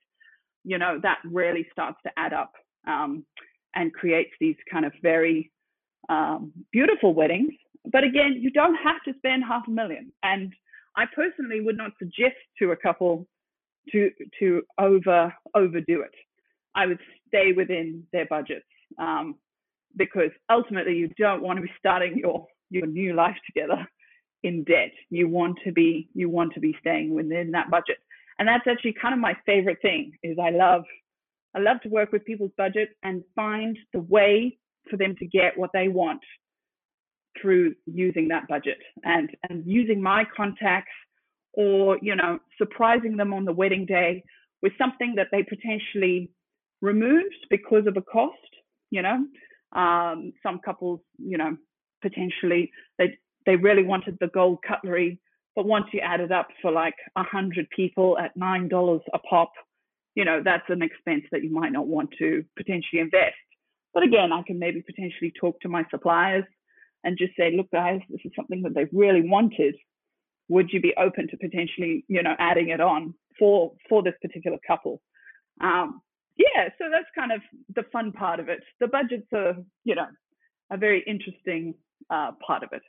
you 0.65 0.79
know, 0.79 0.99
that 1.03 1.19
really 1.25 1.67
starts 1.73 1.99
to 2.05 2.13
add 2.17 2.33
up 2.33 2.53
um, 2.87 3.25
and 3.75 3.93
creates 3.93 4.31
these 4.41 4.57
kind 4.71 4.85
of 4.85 4.93
very 5.03 5.51
um, 6.09 6.53
beautiful 6.73 7.15
weddings. 7.15 7.53
But 7.85 8.05
again, 8.05 8.37
you 8.41 8.51
don't 8.51 8.77
have 8.77 9.03
to 9.07 9.15
spend 9.19 9.45
half 9.45 9.67
a 9.67 9.71
million. 9.71 10.13
And 10.23 10.53
I 10.97 11.05
personally 11.15 11.61
would 11.61 11.77
not 11.77 11.93
suggest 11.99 12.37
to 12.61 12.73
a 12.73 12.77
couple 12.77 13.27
to 13.93 14.11
to 14.41 14.63
over 14.79 15.33
overdo 15.55 16.03
it. 16.03 16.15
I 16.75 16.87
would 16.87 16.99
stay 17.29 17.53
within 17.53 18.05
their 18.13 18.27
budgets 18.27 18.67
um, 18.99 19.37
because 19.97 20.31
ultimately 20.51 20.95
you 20.95 21.09
don't 21.19 21.43
want 21.43 21.57
to 21.59 21.63
be 21.63 21.73
starting 21.79 22.19
your 22.19 22.47
your 22.71 22.87
new 22.87 23.15
life 23.15 23.37
together 23.47 23.87
in 24.43 24.65
debt. 24.65 24.93
You 25.11 25.29
want 25.29 25.59
to 25.65 25.73
be 25.73 26.09
you 26.15 26.29
want 26.29 26.53
to 26.55 26.61
be 26.61 26.77
staying 26.81 27.15
within 27.15 27.51
that 27.53 27.71
budget 27.71 27.99
and 28.39 28.47
that's 28.47 28.67
actually 28.67 28.95
kind 29.01 29.15
of 29.15 29.21
my 29.21 29.35
favorite 29.47 29.79
thing 29.83 30.13
is 30.23 30.37
i 30.43 30.51
love 30.51 30.85
i 31.55 31.59
love 31.59 31.81
to 31.83 31.89
work 31.89 32.13
with 32.13 32.25
people's 32.25 32.51
budget 32.57 32.91
and 33.03 33.23
find 33.35 33.77
the 33.93 34.01
way 34.01 34.57
for 34.91 34.97
them 34.97 35.15
to 35.19 35.27
get 35.27 35.57
what 35.57 35.71
they 35.73 35.89
want 35.89 36.21
through 37.41 37.75
using 37.87 38.29
that 38.29 38.49
budget 38.49 38.79
and 39.05 39.31
and 39.49 39.65
using 39.67 40.03
my 40.03 40.25
contacts 40.37 40.93
or 41.55 41.99
you 42.03 42.15
know 42.15 42.39
surprising 42.57 43.17
them 43.17 43.33
on 43.33 43.45
the 43.45 43.53
wedding 43.53 43.87
day 43.87 44.23
with 44.63 44.73
something 44.79 45.15
that 45.17 45.29
they 45.31 45.43
potentially 45.43 46.31
removed 46.81 47.47
because 47.51 47.87
of 47.87 47.97
a 47.97 48.03
cost 48.03 48.35
you 48.91 49.03
know 49.03 49.25
um, 49.73 50.33
some 50.43 50.61
couples 50.65 51.01
you 51.19 51.39
know 51.39 51.57
potentially 52.03 52.71
they 52.99 53.17
they 53.47 53.57
really 53.57 53.83
wanted 53.83 54.17
the 54.21 54.29
gold 54.29 54.59
cutlery 54.67 55.19
but 55.59 55.67
once 55.67 55.87
you 55.93 55.99
add 55.99 56.21
it 56.21 56.31
up 56.31 56.47
for 56.63 56.71
like 56.71 56.95
a 57.17 57.25
hundred 57.25 57.69
people 57.75 58.17
at 58.17 58.37
nine 58.37 58.69
dollars 58.69 59.01
a 59.13 59.19
pop, 59.19 59.51
you 60.15 60.25
know, 60.25 60.41
that's 60.41 60.63
an 60.69 60.83
expense 60.83 61.25
that 61.33 61.43
you 61.43 61.51
might 61.51 61.73
not 61.73 61.89
want 61.89 62.11
to 62.21 62.45
potentially 62.57 63.01
invest. 63.01 63.35
But 63.93 64.05
again, 64.05 64.33
I 64.33 64.43
can 64.47 64.61
maybe 64.61 64.83
potentially 64.83 65.33
talk 65.33 65.59
to 65.63 65.69
my 65.69 65.85
suppliers 65.91 66.45
and 67.05 67.19
just 67.19 67.33
say, 67.37 67.53
look, 67.57 67.71
guys, 67.71 68.01
this 68.09 68.21
is 68.25 68.33
something 68.35 68.63
that 68.63 68.75
they've 68.75 68.89
really 68.93 69.23
wanted. 69.29 69.77
Would 70.49 70.71
you 70.73 70.81
be 70.81 70.95
open 70.97 71.29
to 71.29 71.37
potentially, 71.37 72.05
you 72.09 72.23
know, 72.23 72.35
adding 72.39 72.71
it 72.71 72.81
on 72.81 73.15
for 73.39 73.73
for 73.89 74.03
this 74.03 74.15
particular 74.23 74.59
couple? 74.67 75.01
Um, 75.61 76.01
yeah, 76.37 76.69
so 76.79 76.85
that's 76.91 77.09
kind 77.15 77.33
of 77.33 77.41
the 77.75 77.83
fun 77.93 78.13
part 78.13 78.41
of 78.41 78.49
it. 78.49 78.61
The 78.81 78.87
budgets 78.87 79.27
are, 79.35 79.57
you 79.85 79.95
know, 79.95 80.07
a 80.71 80.77
very 80.77 81.03
interesting 81.07 81.75
uh, 82.11 82.33
part 82.47 82.63
of 82.63 82.71
it. 82.73 82.83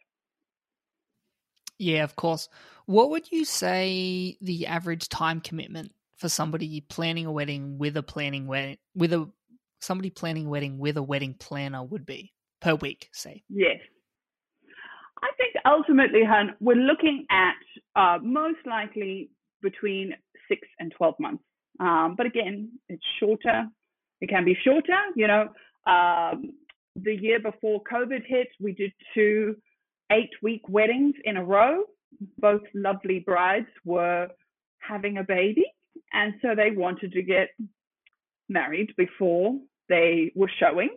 Yeah, 1.79 2.03
of 2.03 2.15
course. 2.15 2.49
What 2.85 3.09
would 3.09 3.31
you 3.31 3.45
say 3.45 4.37
the 4.41 4.67
average 4.67 5.09
time 5.09 5.41
commitment 5.41 5.93
for 6.17 6.29
somebody 6.29 6.81
planning 6.81 7.25
a 7.25 7.31
wedding 7.31 7.77
with 7.77 7.95
a 7.97 8.03
planning 8.03 8.45
wedding 8.45 8.77
with 8.93 9.13
a 9.13 9.29
somebody 9.79 10.09
planning 10.09 10.47
a 10.47 10.49
wedding 10.49 10.77
with 10.77 10.97
a 10.97 11.03
wedding 11.03 11.33
planner 11.33 11.83
would 11.83 12.05
be 12.05 12.33
per 12.61 12.75
week, 12.75 13.09
say? 13.13 13.43
Yes. 13.49 13.79
I 15.21 15.29
think 15.37 15.55
ultimately, 15.65 16.23
hun, 16.23 16.55
we're 16.59 16.75
looking 16.75 17.25
at 17.29 17.55
uh, 17.95 18.19
most 18.21 18.59
likely 18.65 19.29
between 19.61 20.13
six 20.47 20.67
and 20.79 20.91
12 20.97 21.15
months. 21.19 21.43
Um, 21.79 22.15
but 22.17 22.25
again, 22.25 22.71
it's 22.87 23.03
shorter. 23.19 23.67
It 24.21 24.29
can 24.29 24.45
be 24.45 24.57
shorter. 24.63 24.97
You 25.15 25.27
know, 25.27 25.49
um, 25.85 26.51
the 26.95 27.15
year 27.15 27.39
before 27.39 27.81
COVID 27.91 28.25
hit, 28.25 28.47
we 28.59 28.73
did 28.73 28.91
two 29.13 29.55
eight 30.11 30.31
week 30.41 30.61
weddings 30.67 31.15
in 31.23 31.37
a 31.37 31.43
row. 31.43 31.83
Both 32.39 32.63
lovely 32.73 33.19
brides 33.19 33.67
were 33.85 34.27
having 34.79 35.17
a 35.17 35.23
baby, 35.23 35.65
and 36.13 36.33
so 36.41 36.55
they 36.55 36.71
wanted 36.71 37.13
to 37.13 37.21
get 37.21 37.49
married 38.49 38.93
before 38.97 39.57
they 39.87 40.31
were 40.35 40.51
showing. 40.59 40.89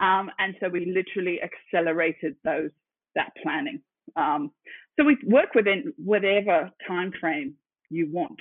Um, 0.00 0.30
and 0.38 0.54
so 0.60 0.68
we 0.68 0.86
literally 0.86 1.40
accelerated 1.42 2.36
those 2.44 2.70
that 3.16 3.32
planning. 3.42 3.80
Um, 4.14 4.52
so 4.98 5.04
we 5.04 5.18
work 5.24 5.54
within 5.54 5.92
whatever 5.96 6.70
time 6.86 7.12
frame 7.20 7.54
you 7.90 8.08
want, 8.10 8.40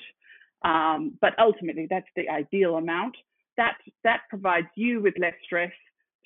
um, 0.64 1.18
but 1.22 1.34
ultimately 1.40 1.88
that's 1.90 2.08
the 2.16 2.30
ideal 2.30 2.76
amount. 2.76 3.16
That 3.58 3.78
that 4.04 4.22
provides 4.30 4.68
you 4.76 5.02
with 5.02 5.16
less 5.20 5.34
stress 5.44 5.72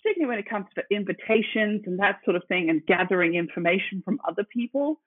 particularly 0.02 0.30
when 0.30 0.40
it 0.40 0.50
comes 0.50 0.66
to 0.76 0.84
invitations 0.96 1.82
and 1.86 2.00
that 2.00 2.20
sort 2.24 2.36
of 2.36 2.44
thing 2.48 2.70
and 2.70 2.86
gathering 2.86 3.36
information 3.36 4.02
from 4.04 4.20
other 4.28 4.46
people 4.52 5.02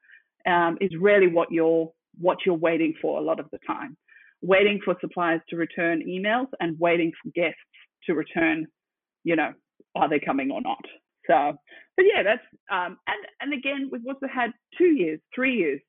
um, 0.46 0.76
is 0.80 0.90
really 1.00 1.28
what 1.28 1.50
you're 1.50 1.90
what 2.18 2.38
you're 2.44 2.54
waiting 2.54 2.94
for 3.00 3.18
a 3.18 3.22
lot 3.22 3.40
of 3.40 3.46
the 3.52 3.58
time 3.66 3.96
waiting 4.42 4.80
for 4.84 4.94
suppliers 5.00 5.40
to 5.48 5.56
return 5.56 6.02
emails 6.06 6.46
and 6.60 6.78
waiting 6.78 7.10
for 7.22 7.30
guests 7.30 7.58
to 8.04 8.14
return 8.14 8.66
you 9.24 9.34
know 9.34 9.52
are 9.94 10.08
they 10.08 10.20
coming 10.20 10.50
or 10.50 10.60
not 10.60 10.84
so 11.26 11.56
but 11.96 12.04
yeah 12.12 12.22
that's 12.22 12.42
um, 12.70 12.98
and 13.06 13.26
and 13.40 13.52
again 13.52 13.88
we've 13.90 14.06
also 14.06 14.26
had 14.32 14.50
two 14.76 14.92
years 14.96 15.20
three 15.34 15.56
years 15.56 15.80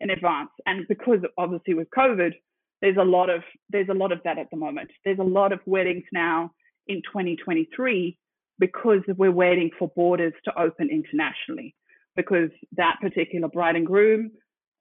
in 0.00 0.10
advance 0.10 0.50
and 0.66 0.86
because 0.88 1.18
obviously 1.38 1.74
with 1.74 1.88
covid 1.96 2.32
there's 2.80 2.96
a 2.96 3.04
lot 3.04 3.28
of 3.28 3.42
there's 3.68 3.88
a 3.90 3.94
lot 3.94 4.12
of 4.12 4.20
that 4.24 4.38
at 4.38 4.50
the 4.50 4.56
moment 4.56 4.90
there's 5.04 5.18
a 5.18 5.22
lot 5.22 5.52
of 5.52 5.60
weddings 5.66 6.04
now 6.12 6.50
in 6.86 7.02
2023 7.02 8.16
because 8.60 9.00
we're 9.16 9.32
waiting 9.32 9.70
for 9.78 9.88
borders 9.96 10.34
to 10.44 10.60
open 10.60 10.90
internationally. 10.90 11.74
Because 12.14 12.50
that 12.76 12.96
particular 13.00 13.48
bride 13.48 13.76
and 13.76 13.86
groom 13.86 14.32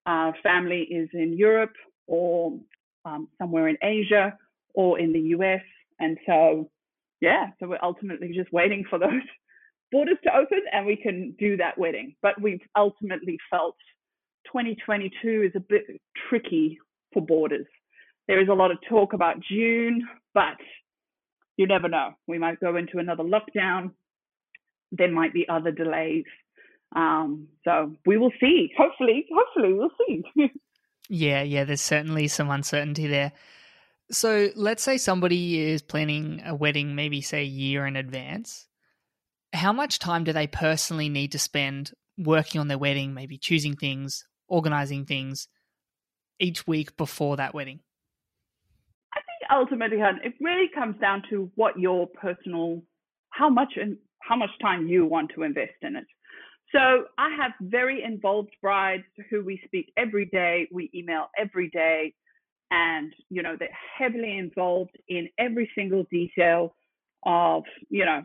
uh, 0.05 0.33
family 0.43 0.81
is 0.81 1.09
in 1.13 1.37
Europe 1.37 1.73
or 2.07 2.59
um, 3.05 3.29
somewhere 3.39 3.67
in 3.67 3.77
Asia 3.81 4.37
or 4.73 4.99
in 4.99 5.13
the 5.13 5.19
US. 5.37 5.61
And 5.99 6.17
so, 6.25 6.69
yeah, 7.21 7.47
so 7.59 7.67
we're 7.67 7.79
ultimately 7.81 8.31
just 8.35 8.51
waiting 8.51 8.83
for 8.89 8.99
those 8.99 9.21
borders 9.91 10.17
to 10.23 10.35
open 10.35 10.61
and 10.71 10.85
we 10.85 10.95
can 10.95 11.35
do 11.39 11.57
that 11.57 11.77
wedding. 11.77 12.15
But 12.21 12.41
we've 12.41 12.61
ultimately 12.75 13.37
felt 13.49 13.75
2022 14.47 15.43
is 15.43 15.51
a 15.55 15.59
bit 15.59 15.83
tricky 16.29 16.77
for 17.13 17.25
borders. 17.25 17.67
There 18.27 18.41
is 18.41 18.47
a 18.47 18.53
lot 18.53 18.71
of 18.71 18.77
talk 18.87 19.13
about 19.13 19.37
June, 19.39 20.07
but 20.33 20.57
you 21.57 21.67
never 21.67 21.89
know. 21.89 22.11
We 22.27 22.37
might 22.37 22.59
go 22.59 22.77
into 22.77 22.99
another 22.99 23.23
lockdown. 23.23 23.91
There 24.91 25.11
might 25.11 25.33
be 25.33 25.47
other 25.49 25.71
delays. 25.71 26.25
Um, 26.95 27.47
so 27.65 27.95
we 28.05 28.17
will 28.17 28.31
see. 28.39 28.71
Hopefully, 28.77 29.25
hopefully 29.33 29.73
we'll 29.73 29.91
see. 30.07 30.23
yeah, 31.09 31.43
yeah. 31.43 31.65
There's 31.65 31.81
certainly 31.81 32.27
some 32.27 32.49
uncertainty 32.49 33.07
there. 33.07 33.31
So 34.11 34.49
let's 34.55 34.81
say 34.81 34.97
somebody 34.97 35.59
is 35.59 35.81
planning 35.81 36.41
a 36.45 36.55
wedding, 36.55 36.95
maybe 36.95 37.21
say 37.21 37.41
a 37.41 37.45
year 37.45 37.85
in 37.85 37.95
advance. 37.95 38.68
How 39.53 39.73
much 39.73 39.99
time 39.99 40.23
do 40.23 40.33
they 40.33 40.47
personally 40.47 41.09
need 41.09 41.31
to 41.31 41.39
spend 41.39 41.91
working 42.17 42.59
on 42.61 42.67
their 42.67 42.77
wedding, 42.77 43.13
maybe 43.13 43.37
choosing 43.37 43.75
things, 43.75 44.25
organizing 44.47 45.05
things 45.05 45.47
each 46.39 46.67
week 46.67 46.95
before 46.97 47.37
that 47.37 47.53
wedding? 47.53 47.79
I 49.13 49.19
think 49.19 49.51
ultimately, 49.51 49.97
it 50.23 50.33
really 50.39 50.69
comes 50.73 50.99
down 50.99 51.23
to 51.29 51.51
what 51.55 51.79
your 51.79 52.07
personal, 52.07 52.83
how 53.31 53.49
much 53.49 53.73
and 53.75 53.97
how 54.21 54.35
much 54.35 54.51
time 54.61 54.87
you 54.87 55.05
want 55.05 55.31
to 55.35 55.43
invest 55.43 55.73
in 55.81 55.95
it. 55.95 56.05
So 56.71 57.05
I 57.17 57.35
have 57.35 57.51
very 57.61 58.03
involved 58.03 58.51
brides 58.61 59.03
who 59.29 59.43
we 59.43 59.59
speak 59.65 59.91
every 59.97 60.25
day, 60.25 60.67
we 60.71 60.91
email 60.93 61.29
every 61.37 61.69
day, 61.69 62.13
and 62.69 63.11
you 63.29 63.41
know 63.41 63.55
they're 63.57 63.69
heavily 63.97 64.37
involved 64.37 64.95
in 65.07 65.29
every 65.39 65.69
single 65.73 66.05
detail 66.11 66.75
of 67.23 67.63
you 67.89 68.05
know 68.05 68.23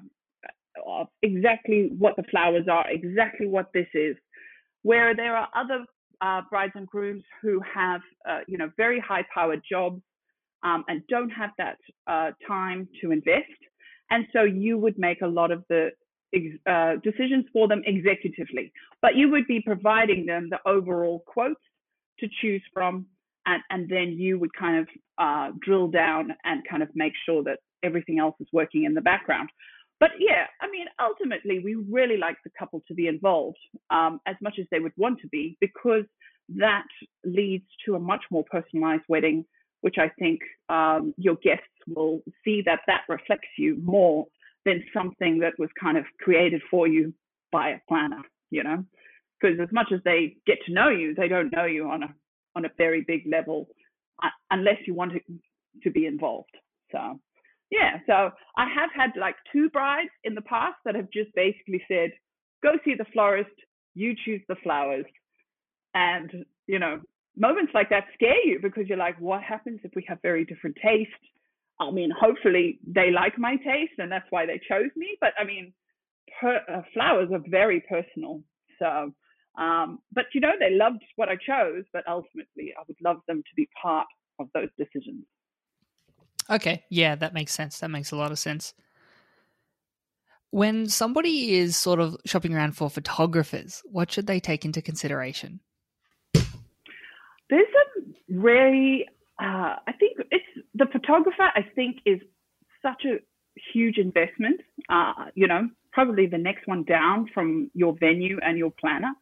of 0.87 1.09
exactly 1.23 1.91
what 1.99 2.17
the 2.17 2.25
flowers 2.25 2.67
are, 2.71 2.89
exactly 2.91 3.47
what 3.47 3.71
this 3.73 3.87
is. 3.95 4.17
Where 4.83 5.15
there 5.15 5.37
are 5.37 5.49
other 5.55 5.85
uh, 6.21 6.43
brides 6.51 6.73
and 6.75 6.87
grooms 6.87 7.23
who 7.41 7.61
have, 7.61 8.01
uh, 8.29 8.41
you 8.47 8.59
know, 8.59 8.71
very 8.77 9.01
high-powered 9.01 9.63
jobs 9.69 10.03
um, 10.63 10.85
and 10.89 11.03
don't 11.09 11.31
have 11.31 11.51
that 11.59 11.79
uh, 12.07 12.31
time 12.47 12.89
to 13.01 13.11
invest, 13.11 13.61
and 14.11 14.27
so 14.33 14.43
you 14.43 14.79
would 14.79 14.99
make 14.99 15.21
a 15.23 15.27
lot 15.27 15.51
of 15.51 15.65
the 15.69 15.91
uh, 16.67 16.97
decisions 17.03 17.45
for 17.53 17.69
them 17.69 17.83
executively, 17.89 18.73
but 19.01 19.15
you 19.15 19.31
would 19.31 19.47
be 19.47 19.61
providing 19.61 20.27
them 20.27 20.49
the 20.51 20.59
overall 20.69 21.23
quotes 21.27 21.61
to 22.19 22.29
choose 22.41 22.63
from, 22.73 23.07
and, 23.47 23.63
and 23.71 23.89
then 23.89 24.17
you 24.19 24.39
would 24.39 24.53
kind 24.55 24.79
of 24.81 24.89
uh, 25.19 25.53
drill 25.61 25.89
down 25.89 26.35
and 26.45 26.63
kind 26.69 26.83
of 26.83 26.89
make 26.95 27.13
sure 27.25 27.43
that 27.45 27.59
everything 27.83 28.19
else 28.19 28.35
is 28.41 28.49
working 28.53 28.85
in 28.85 28.95
the 28.95 29.01
background. 29.01 29.49
But 30.01 30.11
yeah, 30.19 30.47
I 30.61 30.71
mean, 30.71 30.87
ultimately, 31.01 31.61
we 31.61 31.75
really 31.75 32.17
like 32.17 32.37
the 32.45 32.51
couple 32.59 32.83
to 32.89 32.95
be 32.95 33.07
involved 33.07 33.59
um, 33.91 34.21
as 34.27 34.37
much 34.43 34.57
as 34.59 34.67
they 34.71 34.81
would 34.81 34.93
want 34.97 35.21
to 35.21 35.29
be, 35.29 35.57
because 35.61 36.05
that 36.57 36.87
leads 37.25 37.65
to 37.87 37.95
a 37.95 38.01
much 38.01 38.23
more 38.31 38.45
personalized 38.51 39.05
wedding, 39.09 39.45
which 39.81 39.97
I 39.99 40.11
think 40.19 40.41
um, 40.69 41.15
your 41.17 41.37
guests 41.37 41.67
will 41.89 42.23
see 42.45 42.63
that 42.67 42.81
that 42.87 43.03
reflects 43.09 43.49
you 43.57 43.77
more 43.83 44.27
than 44.65 44.83
something 44.93 45.39
that 45.41 45.59
was 45.59 45.69
kind 45.81 45.97
of 45.97 46.05
created 46.21 46.63
for 46.71 46.87
you 46.89 47.13
by 47.53 47.71
a 47.71 47.81
planner, 47.89 48.23
you 48.51 48.63
know? 48.63 48.85
Because 49.41 49.59
as 49.61 49.69
much 49.73 49.89
as 49.93 50.01
they 50.05 50.37
get 50.47 50.59
to 50.67 50.73
know 50.73 50.89
you, 50.89 51.15
they 51.15 51.29
don't 51.29 51.53
know 51.53 51.65
you 51.65 51.89
on 51.89 52.03
a 52.03 52.15
on 52.57 52.65
a 52.65 52.71
very 52.79 53.03
big 53.03 53.23
level 53.27 53.69
uh, 54.23 54.29
unless 54.51 54.77
you 54.87 54.95
want 54.95 55.13
to, 55.13 55.21
to 55.83 55.91
be 55.91 56.07
involved. 56.07 56.57
So 56.93 57.19
yeah, 57.71 57.99
so 58.07 58.31
I 58.57 58.69
have 58.69 58.91
had 58.95 59.11
like 59.19 59.37
two 59.53 59.71
brides 59.71 60.11
in 60.25 60.35
the 60.35 60.43
past 60.43 60.77
that 60.85 60.95
have 60.95 61.11
just 61.13 61.35
basically 61.35 61.83
said, 61.89 62.11
go 62.63 62.73
see 62.85 62.95
the 62.97 63.07
florist, 63.13 63.51
you 63.95 64.15
choose 64.25 64.43
the 64.49 64.57
flowers. 64.63 65.07
And, 65.95 66.31
you 66.67 66.79
know, 66.79 67.01
moments 67.37 67.73
like 67.75 67.91
that 67.91 68.05
scare 68.15 68.45
you 68.45 68.59
because 68.63 68.85
you're 68.89 68.99
like, 68.99 69.21
what 69.21 69.43
happens 69.43 69.81
if 69.85 69.93
we 69.95 70.05
have 70.09 70.19
very 70.23 70.45
different 70.45 70.77
tastes? 70.83 71.13
I 71.81 71.91
mean, 71.91 72.11
hopefully 72.19 72.79
they 72.87 73.11
like 73.11 73.39
my 73.39 73.57
taste 73.57 73.99
and 73.99 74.11
that's 74.11 74.27
why 74.31 74.47
they 74.47 74.61
chose 74.69 74.91
me. 74.97 75.17
But 75.21 75.33
I 75.39 75.45
mean, 75.45 75.73
per, 76.41 76.61
uh, 76.69 76.83
flowers 76.93 77.31
are 77.33 77.43
very 77.49 77.83
personal. 77.89 78.43
So, 78.79 79.13
um, 79.59 80.01
but 80.13 80.27
you 80.35 80.41
know, 80.41 80.53
they 80.59 80.75
loved 80.75 81.03
what 81.17 81.29
I 81.29 81.37
chose, 81.37 81.85
but 81.93 82.07
ultimately 82.09 82.73
I 82.79 82.83
would 82.87 82.97
love 83.03 83.19
them 83.27 83.39
to 83.39 83.55
be 83.57 83.69
part 83.81 84.07
of 84.39 84.49
those 84.55 84.69
decisions. 84.79 85.25
Okay, 86.51 86.85
yeah, 86.91 87.15
that 87.15 87.35
makes 87.35 87.53
sense. 87.53 87.79
That 87.79 87.91
makes 87.91 88.11
a 88.11 88.17
lot 88.17 88.33
of 88.33 88.39
sense. 88.39 88.75
When 90.51 90.89
somebody 90.89 91.55
is 91.55 91.77
sort 91.77 92.01
of 92.01 92.17
shopping 92.27 92.55
around 92.55 92.77
for 92.77 92.89
photographers, 92.89 93.83
what 93.85 94.13
should 94.13 94.27
they 94.27 94.41
take 94.41 94.65
into 94.65 94.81
consideration? 94.83 95.61
There's 96.35 97.67
a 97.69 98.01
really, 98.29 99.07
uh, 99.41 99.77
I 99.87 99.93
think 99.99 100.19
it's 100.31 100.45
the 100.75 100.87
photographer, 100.93 101.51
I 101.55 101.67
think, 101.75 101.97
is 102.07 102.21
such 102.83 103.05
a 103.05 103.19
huge 103.73 103.99
investment. 103.99 104.61
Uh, 104.89 105.27
you 105.35 105.47
know, 105.47 105.69
probably 105.93 106.27
the 106.27 106.39
next 106.39 106.67
one 106.67 106.85
down 106.85 107.29
from 107.33 107.71
your 107.75 107.97
venue 107.99 108.39
and 108.43 108.59
your 108.59 108.71
planner. 108.71 109.13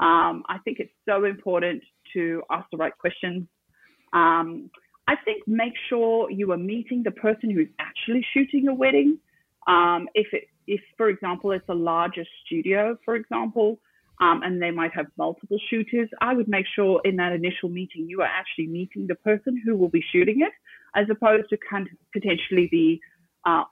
Um, 0.00 0.42
I 0.48 0.58
think 0.64 0.78
it's 0.80 0.92
so 1.08 1.24
important 1.24 1.82
to 2.14 2.42
ask 2.50 2.66
the 2.70 2.76
right 2.76 2.96
questions. 2.96 3.46
Um, 4.12 4.70
I 5.08 5.16
think 5.24 5.42
make 5.46 5.74
sure 5.88 6.30
you 6.30 6.52
are 6.52 6.58
meeting 6.58 7.02
the 7.02 7.10
person 7.10 7.50
who's 7.50 7.68
actually 7.78 8.24
shooting 8.32 8.64
your 8.64 8.74
wedding. 8.74 9.18
Um, 9.66 10.08
if 10.14 10.28
it, 10.32 10.44
if 10.66 10.80
for 10.96 11.08
example 11.08 11.52
it's 11.52 11.68
a 11.68 11.74
larger 11.74 12.24
studio, 12.44 12.96
for 13.04 13.16
example, 13.16 13.80
um, 14.20 14.42
and 14.44 14.62
they 14.62 14.70
might 14.70 14.94
have 14.94 15.06
multiple 15.18 15.58
shooters, 15.68 16.08
I 16.20 16.34
would 16.34 16.46
make 16.46 16.66
sure 16.76 17.00
in 17.04 17.16
that 17.16 17.32
initial 17.32 17.68
meeting 17.68 18.06
you 18.08 18.20
are 18.22 18.28
actually 18.28 18.68
meeting 18.68 19.06
the 19.08 19.16
person 19.16 19.60
who 19.64 19.76
will 19.76 19.88
be 19.88 20.04
shooting 20.12 20.42
it, 20.42 20.52
as 20.94 21.06
opposed 21.10 21.48
to 21.50 21.58
kind 21.68 21.88
of 21.88 21.92
potentially 22.12 22.68
the 22.70 23.00
uh, 23.44 23.64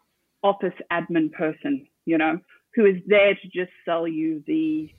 office 0.42 0.74
admin 0.90 1.30
person, 1.32 1.86
you 2.06 2.18
know, 2.18 2.38
who 2.74 2.86
is 2.86 2.96
there 3.06 3.34
to 3.34 3.48
just 3.54 3.70
sell 3.84 4.08
you 4.08 4.42
the 4.46 4.90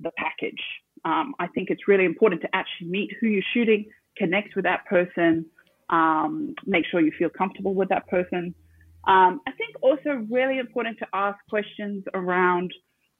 the 0.00 0.10
package. 0.16 0.62
Um, 1.04 1.34
I 1.38 1.46
think 1.46 1.70
it's 1.70 1.88
really 1.88 2.04
important 2.04 2.42
to 2.42 2.48
actually 2.54 2.88
meet 2.88 3.10
who 3.20 3.26
you're 3.26 3.42
shooting, 3.54 3.86
connect 4.16 4.56
with 4.56 4.64
that 4.64 4.84
person, 4.86 5.46
um, 5.90 6.54
make 6.66 6.84
sure 6.90 7.00
you 7.00 7.12
feel 7.18 7.30
comfortable 7.30 7.74
with 7.74 7.88
that 7.88 8.06
person. 8.08 8.54
Um, 9.06 9.40
I 9.46 9.52
think 9.52 9.76
also 9.82 10.26
really 10.30 10.58
important 10.58 10.98
to 10.98 11.06
ask 11.12 11.38
questions 11.48 12.04
around 12.14 12.72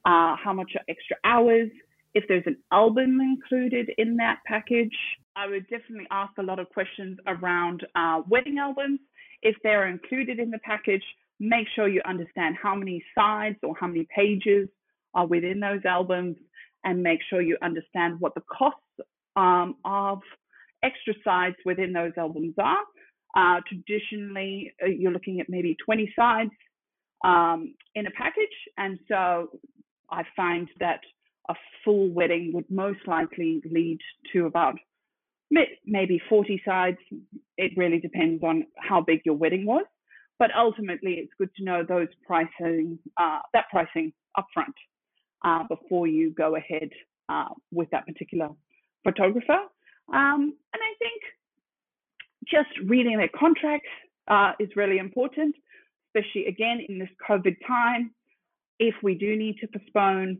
uh, 0.04 0.36
how 0.42 0.52
much 0.52 0.72
are 0.76 0.84
extra 0.88 1.16
hours, 1.24 1.70
if 2.14 2.24
there's 2.28 2.44
an 2.46 2.56
album 2.72 3.20
included 3.20 3.90
in 3.98 4.16
that 4.16 4.38
package. 4.46 4.96
I 5.36 5.46
would 5.46 5.68
definitely 5.68 6.06
ask 6.10 6.32
a 6.38 6.42
lot 6.42 6.58
of 6.58 6.68
questions 6.70 7.18
around 7.26 7.86
uh, 7.94 8.22
wedding 8.28 8.58
albums. 8.58 9.00
If 9.42 9.56
they're 9.62 9.88
included 9.88 10.38
in 10.38 10.50
the 10.50 10.58
package, 10.58 11.04
make 11.38 11.66
sure 11.74 11.88
you 11.88 12.02
understand 12.04 12.56
how 12.62 12.74
many 12.74 13.02
sides 13.14 13.56
or 13.62 13.74
how 13.78 13.86
many 13.86 14.06
pages 14.14 14.68
are 15.14 15.26
within 15.26 15.60
those 15.60 15.80
albums 15.84 16.36
and 16.84 17.02
make 17.02 17.20
sure 17.28 17.40
you 17.40 17.56
understand 17.62 18.20
what 18.20 18.34
the 18.34 18.42
costs 18.52 18.80
um, 19.36 19.76
of 19.84 20.20
extra 20.82 21.14
sides 21.24 21.56
within 21.64 21.92
those 21.92 22.12
albums 22.16 22.54
are. 22.58 22.78
Uh, 23.36 23.60
traditionally, 23.68 24.72
uh, 24.82 24.86
you're 24.86 25.12
looking 25.12 25.40
at 25.40 25.46
maybe 25.48 25.76
20 25.84 26.12
sides 26.16 26.50
um, 27.24 27.74
in 27.94 28.06
a 28.06 28.10
package. 28.10 28.48
And 28.76 28.98
so 29.08 29.50
I 30.10 30.22
find 30.36 30.68
that 30.80 31.00
a 31.48 31.54
full 31.84 32.10
wedding 32.10 32.52
would 32.54 32.70
most 32.70 33.00
likely 33.06 33.62
lead 33.70 33.98
to 34.32 34.46
about 34.46 34.76
maybe 35.84 36.20
40 36.28 36.62
sides. 36.64 36.98
It 37.56 37.72
really 37.76 37.98
depends 37.98 38.42
on 38.42 38.66
how 38.78 39.00
big 39.00 39.20
your 39.24 39.34
wedding 39.34 39.66
was. 39.66 39.84
But 40.38 40.50
ultimately, 40.56 41.14
it's 41.14 41.32
good 41.36 41.50
to 41.56 41.64
know 41.64 41.84
those 41.86 42.08
pricing, 42.26 42.98
uh, 43.18 43.40
that 43.52 43.66
pricing 43.70 44.12
upfront 44.38 44.72
uh, 45.44 45.64
before 45.68 46.06
you 46.06 46.30
go 46.30 46.56
ahead 46.56 46.88
uh, 47.28 47.48
with 47.70 47.90
that 47.90 48.06
particular 48.06 48.48
photographer. 49.04 49.58
Um, 50.12 50.54
and 50.72 50.82
I 50.82 50.92
think 50.98 51.22
just 52.48 52.88
reading 52.88 53.16
their 53.16 53.30
contracts 53.38 53.88
uh, 54.28 54.52
is 54.58 54.68
really 54.76 54.98
important, 54.98 55.54
especially 56.08 56.46
again 56.46 56.80
in 56.88 56.98
this 56.98 57.08
COVID 57.28 57.56
time. 57.66 58.12
If 58.78 58.94
we 59.02 59.14
do 59.14 59.36
need 59.36 59.56
to 59.60 59.68
postpone, 59.68 60.38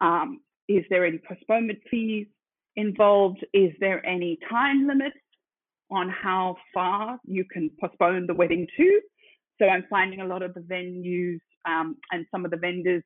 um, 0.00 0.40
is 0.68 0.84
there 0.90 1.04
any 1.04 1.18
postponement 1.28 1.78
fees 1.90 2.26
involved? 2.76 3.44
Is 3.52 3.72
there 3.80 4.04
any 4.06 4.38
time 4.50 4.86
limits 4.86 5.16
on 5.90 6.08
how 6.08 6.56
far 6.72 7.18
you 7.24 7.44
can 7.52 7.70
postpone 7.80 8.26
the 8.26 8.34
wedding 8.34 8.66
to? 8.76 9.00
So 9.60 9.66
I'm 9.66 9.84
finding 9.90 10.20
a 10.20 10.26
lot 10.26 10.42
of 10.42 10.54
the 10.54 10.60
venues 10.60 11.38
um, 11.66 11.96
and 12.10 12.26
some 12.30 12.44
of 12.44 12.50
the 12.50 12.56
vendors 12.56 13.02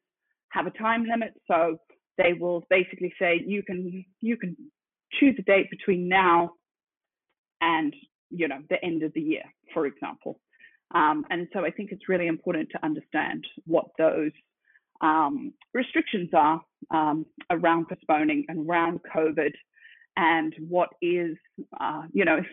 have 0.51 0.67
a 0.67 0.71
time 0.71 1.05
limit. 1.05 1.35
So 1.49 1.77
they 2.17 2.33
will 2.33 2.65
basically 2.71 3.13
say 3.21 3.43
you 3.47 3.63
can 3.63 4.05
you 4.21 4.37
can 4.37 4.57
choose 5.19 5.37
a 5.39 5.43
date 5.43 5.71
between 5.71 6.09
now 6.09 6.53
and 7.61 7.95
you 8.31 8.49
know 8.49 8.59
the 8.69 8.83
end 8.85 9.03
of 9.03 9.13
the 9.15 9.21
year, 9.21 9.45
for 9.73 9.87
example. 9.87 10.41
Um, 10.95 11.25
and 11.31 11.49
so 11.53 11.65
I 11.65 11.71
think 11.71 11.91
it's 11.91 12.09
really 12.09 12.29
important 12.29 12.69
to 12.71 12.85
understand 12.85 13.45
what 13.67 13.87
those 13.99 14.31
um, 15.01 15.53
restrictions 15.75 16.31
are 16.33 16.61
um, 16.91 17.27
around 17.51 17.89
postponing 17.89 18.45
and 18.49 18.69
around 18.69 19.01
COVID, 19.15 19.53
and 20.17 20.55
what 20.69 20.91
is 21.03 21.37
uh, 21.81 22.03
you 22.13 22.25
know 22.25 22.37
if 22.39 22.47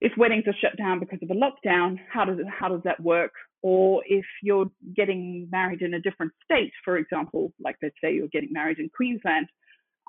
if 0.00 0.12
weddings 0.16 0.44
are 0.46 0.54
shut 0.60 0.76
down 0.76 1.00
because 1.00 1.18
of 1.22 1.30
a 1.30 1.34
lockdown, 1.34 1.98
how 2.12 2.24
does 2.24 2.38
it, 2.38 2.46
how 2.46 2.68
does 2.68 2.82
that 2.84 3.00
work? 3.00 3.32
Or 3.62 4.02
if 4.06 4.24
you're 4.42 4.70
getting 4.94 5.48
married 5.50 5.82
in 5.82 5.94
a 5.94 6.00
different 6.00 6.32
state, 6.44 6.72
for 6.84 6.96
example, 6.96 7.52
like 7.60 7.76
let's 7.82 7.96
say 8.02 8.14
you're 8.14 8.28
getting 8.28 8.52
married 8.52 8.78
in 8.78 8.88
Queensland, 8.94 9.48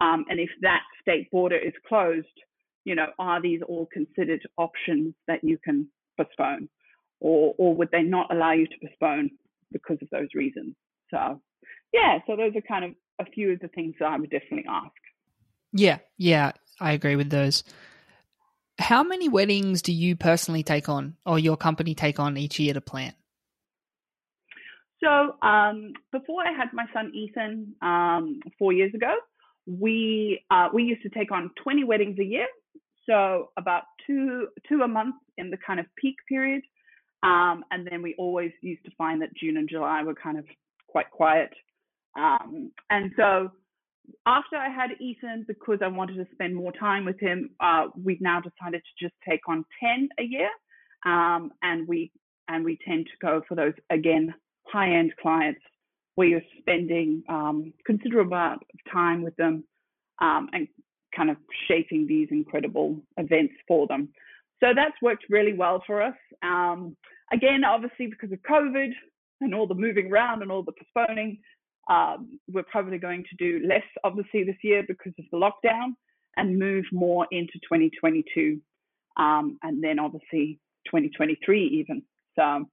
um, 0.02 0.26
and 0.30 0.40
if 0.40 0.50
that 0.62 0.82
state 1.02 1.30
border 1.32 1.58
is 1.58 1.74
closed, 1.88 2.28
you 2.86 2.96
know, 2.96 3.08
are 3.20 3.42
these 3.42 3.62
all 3.68 3.88
considered 3.92 4.42
options 4.58 5.14
that 5.28 5.44
you 5.44 5.58
can 5.64 5.88
postpone? 6.18 6.70
Or, 7.20 7.54
or 7.58 7.76
would 7.76 7.92
they 7.92 8.02
not 8.02 8.34
allow 8.34 8.54
you 8.54 8.66
to 8.66 8.76
postpone 8.82 9.32
because 9.72 9.98
of 10.02 10.10
those 10.10 10.30
reasons? 10.34 10.76
So, 11.12 11.42
yeah, 11.94 12.20
so 12.26 12.36
those 12.36 12.56
are 12.56 12.62
kind 12.62 12.86
of 12.86 12.92
a 13.20 13.30
few 13.30 13.52
of 13.52 13.60
the 13.60 13.68
things 13.68 13.96
that 14.00 14.06
I 14.06 14.18
would 14.18 14.30
definitely 14.30 14.66
ask. 14.70 14.94
Yeah, 15.74 16.00
yeah, 16.18 16.54
I 16.80 16.94
agree 16.94 17.16
with 17.16 17.30
those. 17.30 17.64
How 18.80 19.04
many 19.04 19.28
weddings 19.28 19.82
do 19.82 19.92
you 19.92 20.16
personally 20.16 20.64
take 20.64 20.88
on, 20.88 21.18
or 21.26 21.38
your 21.38 21.58
company 21.58 21.94
take 21.94 22.20
on 22.20 22.38
each 22.38 22.60
year 22.60 22.74
to 22.74 22.82
plan? 22.82 23.14
So 25.04 25.36
um, 25.42 25.94
before 26.12 26.44
I 26.46 26.52
had 26.52 26.70
my 26.74 26.86
son 26.94 27.12
Ethan 27.14 27.76
um, 27.82 28.40
four 28.58 28.72
years 28.74 28.94
ago, 28.94 29.14
we 29.70 30.44
uh, 30.50 30.70
we 30.74 30.84
used 30.84 31.04
to 31.04 31.10
take 31.10 31.32
on 31.32 31.52
20 31.64 31.84
weddings 31.84 32.18
a 32.20 32.24
year, 32.24 32.48
so 33.08 33.52
about 33.58 33.84
two 34.08 34.48
two 34.68 34.82
a 34.82 34.88
month 34.88 35.16
in 35.38 35.52
the 35.52 35.58
kind 35.66 35.80
of 35.80 35.86
peak 35.96 36.16
period, 36.28 36.64
um, 37.24 37.64
and 37.72 37.88
then 37.90 38.02
we 38.02 38.16
always 38.18 38.52
used 38.62 38.84
to 38.86 38.92
find 38.98 39.22
that 39.22 39.36
June 39.36 39.58
and 39.58 39.70
July 39.70 40.02
were 40.04 40.16
kind 40.16 40.40
of 40.40 40.46
quite 40.88 41.10
quiet. 41.12 41.52
Um, 42.18 42.72
and 42.90 43.12
so 43.16 43.52
after 44.26 44.56
I 44.56 44.70
had 44.70 44.90
Ethan, 45.00 45.46
because 45.48 45.80
I 45.84 45.88
wanted 45.88 46.16
to 46.16 46.26
spend 46.34 46.56
more 46.56 46.72
time 46.72 47.06
with 47.06 47.20
him, 47.20 47.52
uh, 47.60 47.88
we've 48.04 48.22
now 48.22 48.42
decided 48.42 48.82
to 48.82 49.06
just 49.06 49.14
take 49.28 49.42
on 49.48 49.64
10 49.80 50.10
a 50.20 50.24
year. 50.24 50.50
Um, 51.06 51.52
and 51.62 51.88
we 51.88 52.12
and 52.48 52.66
we 52.66 52.80
tend 52.86 53.06
to 53.06 53.12
go 53.22 53.42
for 53.48 53.56
those 53.56 53.74
again 53.92 54.34
high-end 54.66 55.14
clients 55.22 55.62
where 56.20 56.28
you're 56.28 56.42
spending 56.60 57.24
um, 57.30 57.72
considerable 57.86 58.34
amount 58.34 58.62
of 58.62 58.92
time 58.92 59.22
with 59.22 59.34
them 59.38 59.64
um, 60.20 60.50
and 60.52 60.68
kind 61.16 61.30
of 61.30 61.38
shaping 61.66 62.06
these 62.08 62.28
incredible 62.30 63.02
events 63.16 63.54
for 63.66 63.88
them. 63.88 64.10
So 64.60 64.68
that's 64.76 65.02
worked 65.02 65.24
really 65.30 65.54
well 65.54 65.82
for 65.88 66.02
us. 66.02 66.18
Um, 66.44 66.98
again, 67.32 67.64
obviously 67.64 68.08
because 68.08 68.34
of 68.34 68.40
COVID 68.40 68.90
and 69.40 69.56
all 69.56 69.66
the 69.66 69.76
moving 69.76 70.12
around 70.12 70.42
and 70.42 70.52
all 70.52 70.62
the 70.62 70.74
postponing, 70.74 71.38
um, 71.90 72.38
we're 72.52 72.64
probably 72.64 72.98
going 72.98 73.24
to 73.24 73.36
do 73.38 73.66
less, 73.66 73.88
obviously, 74.04 74.44
this 74.44 74.58
year 74.62 74.84
because 74.86 75.14
of 75.18 75.26
the 75.32 75.38
lockdown 75.38 75.94
and 76.36 76.60
move 76.60 76.84
more 76.92 77.28
into 77.32 77.54
2022 77.60 78.60
um, 79.16 79.58
and 79.64 79.82
then 79.82 80.00
obviously 80.00 80.60
2023 80.88 81.66
even. 81.66 82.04
So, 82.36 82.66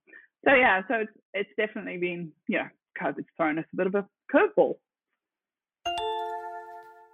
so 0.45 0.53
yeah, 0.53 0.83
so 0.89 0.95
it's, 0.97 1.13
it's 1.33 1.51
definitely 1.57 1.99
been, 1.99 2.33
you 2.49 2.59
know, 2.59 2.69
COVID's 3.01 3.29
thrown 3.37 3.59
us 3.59 3.65
a 3.73 3.77
bit 3.77 3.87
of 3.87 3.95
a 3.95 4.07
curveball. 4.33 4.77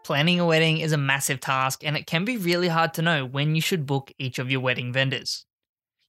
Planning 0.05 0.41
a 0.41 0.47
wedding 0.47 0.79
is 0.79 0.93
a 0.93 0.97
massive 0.97 1.41
task 1.41 1.85
and 1.85 1.97
it 1.97 2.07
can 2.07 2.25
be 2.25 2.37
really 2.37 2.69
hard 2.69 2.93
to 2.95 3.03
know 3.03 3.25
when 3.25 3.55
you 3.55 3.61
should 3.61 3.87
book 3.87 4.13
each 4.19 4.39
of 4.39 4.51
your 4.51 4.61
wedding 4.61 4.93
vendors. 4.93 5.47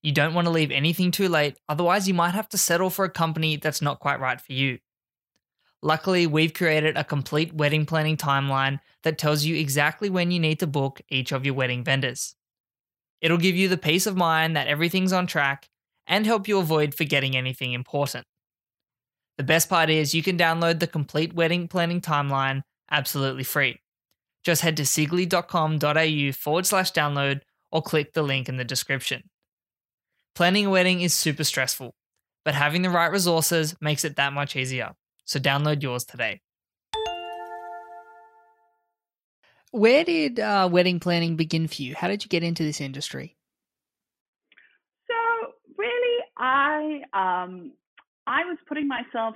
You 0.02 0.12
don't 0.12 0.34
want 0.34 0.46
to 0.46 0.52
leave 0.52 0.72
anything 0.72 1.12
too 1.12 1.30
late, 1.30 1.58
otherwise, 1.70 2.08
you 2.08 2.14
might 2.14 2.34
have 2.34 2.50
to 2.50 2.58
settle 2.58 2.90
for 2.90 3.06
a 3.06 3.10
company 3.10 3.56
that's 3.56 3.82
not 3.82 4.00
quite 4.00 4.20
right 4.20 4.42
for 4.42 4.52
you. 4.52 4.80
Luckily, 5.82 6.28
we've 6.28 6.54
created 6.54 6.98
a 6.98 7.04
complete 7.04 7.54
wedding 7.54 7.86
planning 7.86 8.18
timeline 8.18 8.80
that 9.04 9.18
tells 9.18 9.46
you 9.46 9.56
exactly 9.56 10.10
when 10.10 10.32
you 10.32 10.40
need 10.40 10.60
to 10.60 10.68
book 10.68 11.02
each 11.10 11.32
of 11.32 11.46
your 11.46 11.54
wedding 11.54 11.84
vendors. 11.84 12.36
It'll 13.22 13.38
give 13.38 13.56
you 13.56 13.70
the 13.70 13.78
peace 13.78 14.06
of 14.06 14.18
mind 14.18 14.56
that 14.56 14.68
everything's 14.68 15.14
on 15.14 15.28
track 15.28 15.70
and 16.08 16.26
help 16.26 16.48
you 16.48 16.58
avoid 16.58 16.94
forgetting 16.94 17.38
anything 17.38 17.72
important. 17.72 18.26
The 19.38 19.44
best 19.44 19.70
part 19.70 19.90
is 19.90 20.14
you 20.14 20.24
can 20.24 20.38
download 20.38 20.80
the 20.80 20.88
complete 20.88 21.34
wedding 21.34 21.68
planning 21.68 22.02
timeline 22.02 22.62
absolutely 22.92 23.44
free. 23.44 23.80
Just 24.44 24.62
head 24.62 24.78
to 24.78 24.84
sigley.com.au 24.84 26.32
forward 26.34 26.66
slash 26.66 26.92
download 26.92 27.42
or 27.72 27.82
click 27.82 28.14
the 28.14 28.22
link 28.22 28.48
in 28.48 28.58
the 28.58 28.64
description. 28.64 29.24
Planning 30.36 30.68
a 30.68 30.70
wedding 30.70 31.02
is 31.02 31.14
super 31.14 31.44
stressful, 31.44 31.96
but 32.46 32.54
having 32.54 32.82
the 32.82 32.90
right 32.90 33.12
resources 33.12 33.76
makes 33.82 34.04
it 34.06 34.16
that 34.18 34.34
much 34.34 34.56
easier. 34.56 34.92
So 35.26 35.40
download 35.40 35.82
yours 35.82 36.04
today. 36.04 36.42
Where 39.72 40.04
did 40.04 40.40
uh, 40.40 40.70
wedding 40.72 41.00
planning 41.00 41.36
begin 41.36 41.68
for 41.68 41.82
you? 41.82 41.96
How 41.96 42.08
did 42.08 42.24
you 42.24 42.30
get 42.30 42.44
into 42.44 42.64
this 42.64 42.80
industry? 42.80 43.36
So 45.08 45.54
really, 45.78 46.24
I 46.38 47.02
um, 47.14 47.72
I 48.28 48.46
was 48.46 48.58
putting 48.68 48.88
myself 48.88 49.36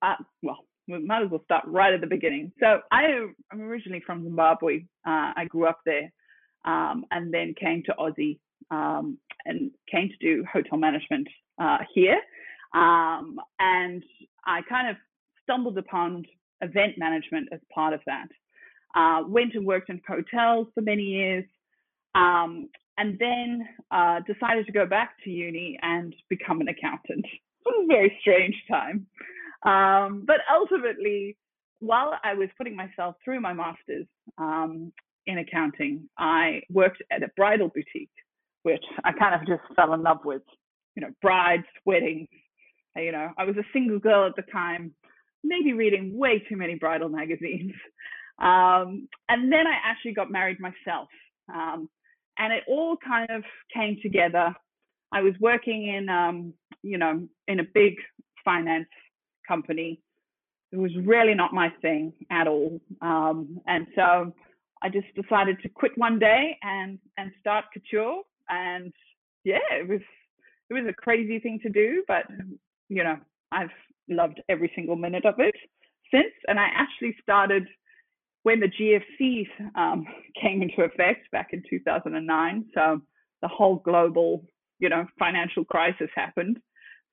uh, 0.00 0.14
well. 0.42 0.64
We 0.88 0.98
might 0.98 1.22
as 1.22 1.30
well 1.30 1.42
start 1.44 1.64
right 1.66 1.92
at 1.92 2.00
the 2.00 2.06
beginning. 2.06 2.52
So 2.58 2.80
I 2.90 3.04
am 3.04 3.34
originally 3.60 4.02
from 4.04 4.24
Zimbabwe. 4.24 4.80
Uh, 5.06 5.32
I 5.36 5.44
grew 5.48 5.66
up 5.66 5.80
there, 5.86 6.12
um, 6.64 7.04
and 7.10 7.32
then 7.32 7.54
came 7.58 7.82
to 7.86 7.94
Aussie 7.98 8.38
um, 8.70 9.18
and 9.44 9.70
came 9.90 10.08
to 10.08 10.16
do 10.20 10.44
hotel 10.52 10.78
management 10.78 11.28
uh, 11.60 11.78
here. 11.94 12.18
Um, 12.74 13.38
and 13.60 14.02
I 14.44 14.62
kind 14.68 14.88
of 14.88 14.96
stumbled 15.42 15.78
upon 15.78 16.24
event 16.62 16.98
management 16.98 17.48
as 17.52 17.60
part 17.72 17.92
of 17.92 18.00
that. 18.06 18.28
Uh, 18.94 19.22
went 19.26 19.54
and 19.54 19.64
worked 19.66 19.88
in 19.88 20.00
hotels 20.06 20.66
for 20.74 20.80
many 20.80 21.02
years, 21.02 21.44
um, 22.14 22.68
and 22.98 23.18
then 23.18 23.66
uh, 23.90 24.20
decided 24.26 24.66
to 24.66 24.72
go 24.72 24.84
back 24.84 25.14
to 25.24 25.30
uni 25.30 25.78
and 25.82 26.14
become 26.28 26.60
an 26.60 26.68
accountant. 26.68 27.24
Was 27.64 27.84
a 27.84 27.86
very 27.86 28.16
strange 28.20 28.56
time. 28.68 29.06
Um, 29.64 30.24
but 30.26 30.38
ultimately, 30.52 31.36
while 31.80 32.18
I 32.24 32.34
was 32.34 32.48
putting 32.58 32.74
myself 32.76 33.16
through 33.24 33.40
my 33.40 33.52
master's 33.52 34.06
um, 34.38 34.92
in 35.26 35.38
accounting, 35.38 36.08
I 36.18 36.62
worked 36.70 37.02
at 37.10 37.22
a 37.22 37.28
bridal 37.36 37.68
boutique, 37.68 38.10
which 38.64 38.84
I 39.04 39.12
kind 39.12 39.34
of 39.34 39.46
just 39.46 39.62
fell 39.76 39.94
in 39.94 40.02
love 40.02 40.24
with. 40.24 40.42
You 40.96 41.02
know, 41.02 41.10
brides, 41.22 41.64
weddings. 41.86 42.28
You 42.96 43.12
know, 43.12 43.30
I 43.38 43.44
was 43.44 43.56
a 43.56 43.64
single 43.72 43.98
girl 43.98 44.26
at 44.26 44.36
the 44.36 44.50
time 44.52 44.94
maybe 45.44 45.72
reading 45.72 46.16
way 46.16 46.42
too 46.48 46.56
many 46.56 46.74
bridal 46.74 47.08
magazines. 47.08 47.72
Um, 48.38 49.08
and 49.28 49.52
then 49.52 49.68
I 49.68 49.74
actually 49.84 50.14
got 50.14 50.32
married 50.32 50.58
myself. 50.58 51.08
Um, 51.52 51.88
and 52.38 52.52
it 52.52 52.64
all 52.66 52.96
kind 52.96 53.30
of 53.30 53.44
came 53.72 53.98
together. 54.02 54.52
I 55.12 55.20
was 55.20 55.34
working 55.38 55.86
in, 55.86 56.08
um, 56.08 56.54
you 56.82 56.98
know, 56.98 57.26
in 57.48 57.60
a 57.60 57.64
big 57.74 57.94
finance 58.44 58.88
company. 59.46 60.00
It 60.72 60.78
was 60.78 60.92
really 61.04 61.34
not 61.34 61.52
my 61.52 61.70
thing 61.82 62.12
at 62.30 62.46
all. 62.46 62.80
Um, 63.02 63.60
and 63.66 63.86
so 63.94 64.32
I 64.82 64.88
just 64.88 65.06
decided 65.14 65.58
to 65.62 65.68
quit 65.68 65.92
one 65.96 66.18
day 66.18 66.56
and, 66.62 66.98
and 67.18 67.30
start 67.40 67.66
couture. 67.72 68.22
And 68.48 68.92
yeah, 69.44 69.58
it 69.70 69.88
was, 69.88 70.00
it 70.70 70.74
was 70.74 70.84
a 70.88 70.94
crazy 70.94 71.38
thing 71.38 71.60
to 71.62 71.68
do, 71.68 72.02
but 72.08 72.24
you 72.88 73.04
know, 73.04 73.16
I've 73.50 73.70
loved 74.08 74.40
every 74.48 74.72
single 74.74 74.96
minute 74.96 75.24
of 75.26 75.34
it 75.38 75.54
since. 76.12 76.32
And 76.48 76.58
I 76.58 76.68
actually 76.74 77.16
started 77.22 77.66
when 78.42 78.60
the 78.60 78.68
GFC 78.68 79.46
um, 79.76 80.06
came 80.40 80.62
into 80.62 80.82
effect 80.82 81.30
back 81.30 81.48
in 81.52 81.62
2009. 81.68 82.64
So 82.74 83.00
the 83.40 83.48
whole 83.48 83.76
global, 83.76 84.44
you 84.78 84.88
know, 84.88 85.06
financial 85.18 85.64
crisis 85.64 86.08
happened. 86.14 86.58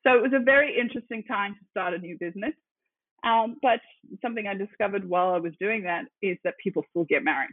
So 0.06 0.14
it 0.16 0.22
was 0.22 0.32
a 0.34 0.44
very 0.44 0.78
interesting 0.80 1.24
time 1.24 1.56
to 1.56 1.66
start 1.72 1.94
a 1.94 1.98
new 1.98 2.18
business. 2.20 2.54
Um, 3.24 3.58
but 3.62 3.82
something 4.22 4.48
I 4.48 4.54
discovered 4.54 5.08
while 5.08 5.34
I 5.34 5.40
was 5.40 5.54
doing 5.60 5.84
that 5.84 6.04
is 6.22 6.38
that 6.44 6.56
people 6.64 6.86
still 6.90 7.04
get 7.04 7.24
married. 7.24 7.52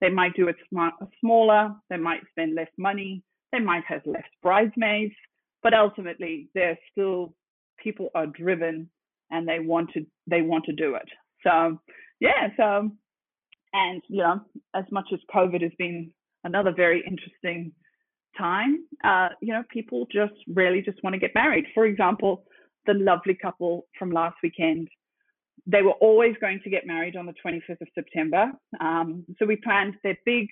They 0.00 0.08
might 0.08 0.34
do 0.36 0.48
it 0.48 0.56
sm- 0.72 1.04
smaller, 1.20 1.74
they 1.90 1.96
might 1.96 2.20
spend 2.30 2.54
less 2.54 2.70
money, 2.78 3.22
they 3.52 3.58
might 3.58 3.84
have 3.88 4.02
less 4.04 4.24
bridesmaids, 4.42 5.14
but 5.62 5.74
ultimately 5.74 6.48
they're 6.54 6.78
still 6.92 7.34
people 7.82 8.08
are 8.14 8.26
driven 8.26 8.88
and 9.30 9.48
they 9.48 9.58
want 9.58 9.90
to 9.94 10.06
they 10.26 10.42
want 10.42 10.64
to 10.66 10.72
do 10.72 10.94
it. 10.94 11.08
So 11.42 11.80
yeah, 12.20 12.48
so 12.56 12.90
and 13.72 14.02
you 14.08 14.18
know, 14.18 14.40
as 14.74 14.84
much 14.92 15.06
as 15.12 15.18
COVID 15.34 15.62
has 15.62 15.72
been 15.78 16.12
another 16.44 16.72
very 16.74 17.02
interesting 17.06 17.72
time, 18.36 18.84
uh, 19.02 19.28
you 19.40 19.52
know, 19.52 19.62
people 19.70 20.06
just 20.12 20.34
really 20.48 20.82
just 20.82 21.02
want 21.02 21.14
to 21.14 21.20
get 21.20 21.34
married. 21.34 21.66
For 21.74 21.86
example, 21.86 22.44
the 22.86 22.94
lovely 22.94 23.34
couple 23.40 23.86
from 23.98 24.10
last 24.10 24.36
weekend, 24.42 24.88
they 25.66 25.82
were 25.82 25.92
always 25.92 26.34
going 26.40 26.60
to 26.64 26.70
get 26.70 26.86
married 26.86 27.16
on 27.16 27.26
the 27.26 27.34
25th 27.44 27.80
of 27.80 27.88
September. 27.94 28.52
Um, 28.80 29.24
so 29.38 29.46
we 29.46 29.56
planned 29.56 29.94
their 30.02 30.18
big 30.26 30.48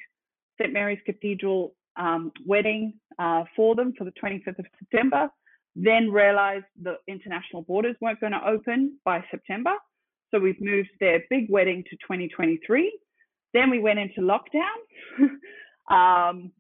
St. 0.60 0.72
Mary's 0.72 1.00
Cathedral 1.04 1.74
um, 1.96 2.32
wedding 2.46 2.94
uh, 3.18 3.44
for 3.54 3.74
them 3.74 3.92
for 3.98 4.04
the 4.04 4.12
25th 4.12 4.58
of 4.58 4.66
September 4.78 5.28
then 5.74 6.10
realized 6.10 6.66
the 6.80 6.96
international 7.08 7.62
borders 7.62 7.96
weren't 8.00 8.20
going 8.20 8.32
to 8.32 8.46
open 8.46 8.98
by 9.04 9.24
September. 9.30 9.72
So 10.30 10.38
we've 10.38 10.60
moved 10.60 10.90
their 11.00 11.22
big 11.30 11.46
wedding 11.48 11.84
to 11.84 11.96
2023. 11.96 12.98
Then 13.54 13.70
we 13.70 13.78
went 13.78 13.98
into 13.98 14.20
lockdown. 14.20 14.70
um, 15.90 16.52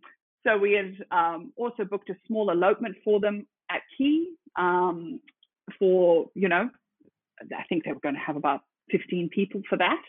so 0.44 0.58
we 0.58 0.72
had 0.72 0.94
um, 1.10 1.52
also 1.56 1.84
booked 1.84 2.10
a 2.10 2.16
small 2.26 2.50
elopement 2.50 2.96
for 3.04 3.20
them 3.20 3.46
at 3.70 3.82
Quay 3.96 4.26
um, 4.58 5.20
for, 5.78 6.30
you 6.34 6.48
know, 6.48 6.68
I 7.40 7.64
think 7.68 7.84
they 7.84 7.92
were 7.92 8.00
going 8.00 8.14
to 8.14 8.20
have 8.20 8.36
about 8.36 8.60
15 8.90 9.30
people 9.32 9.62
for 9.68 9.78
that. 9.78 10.00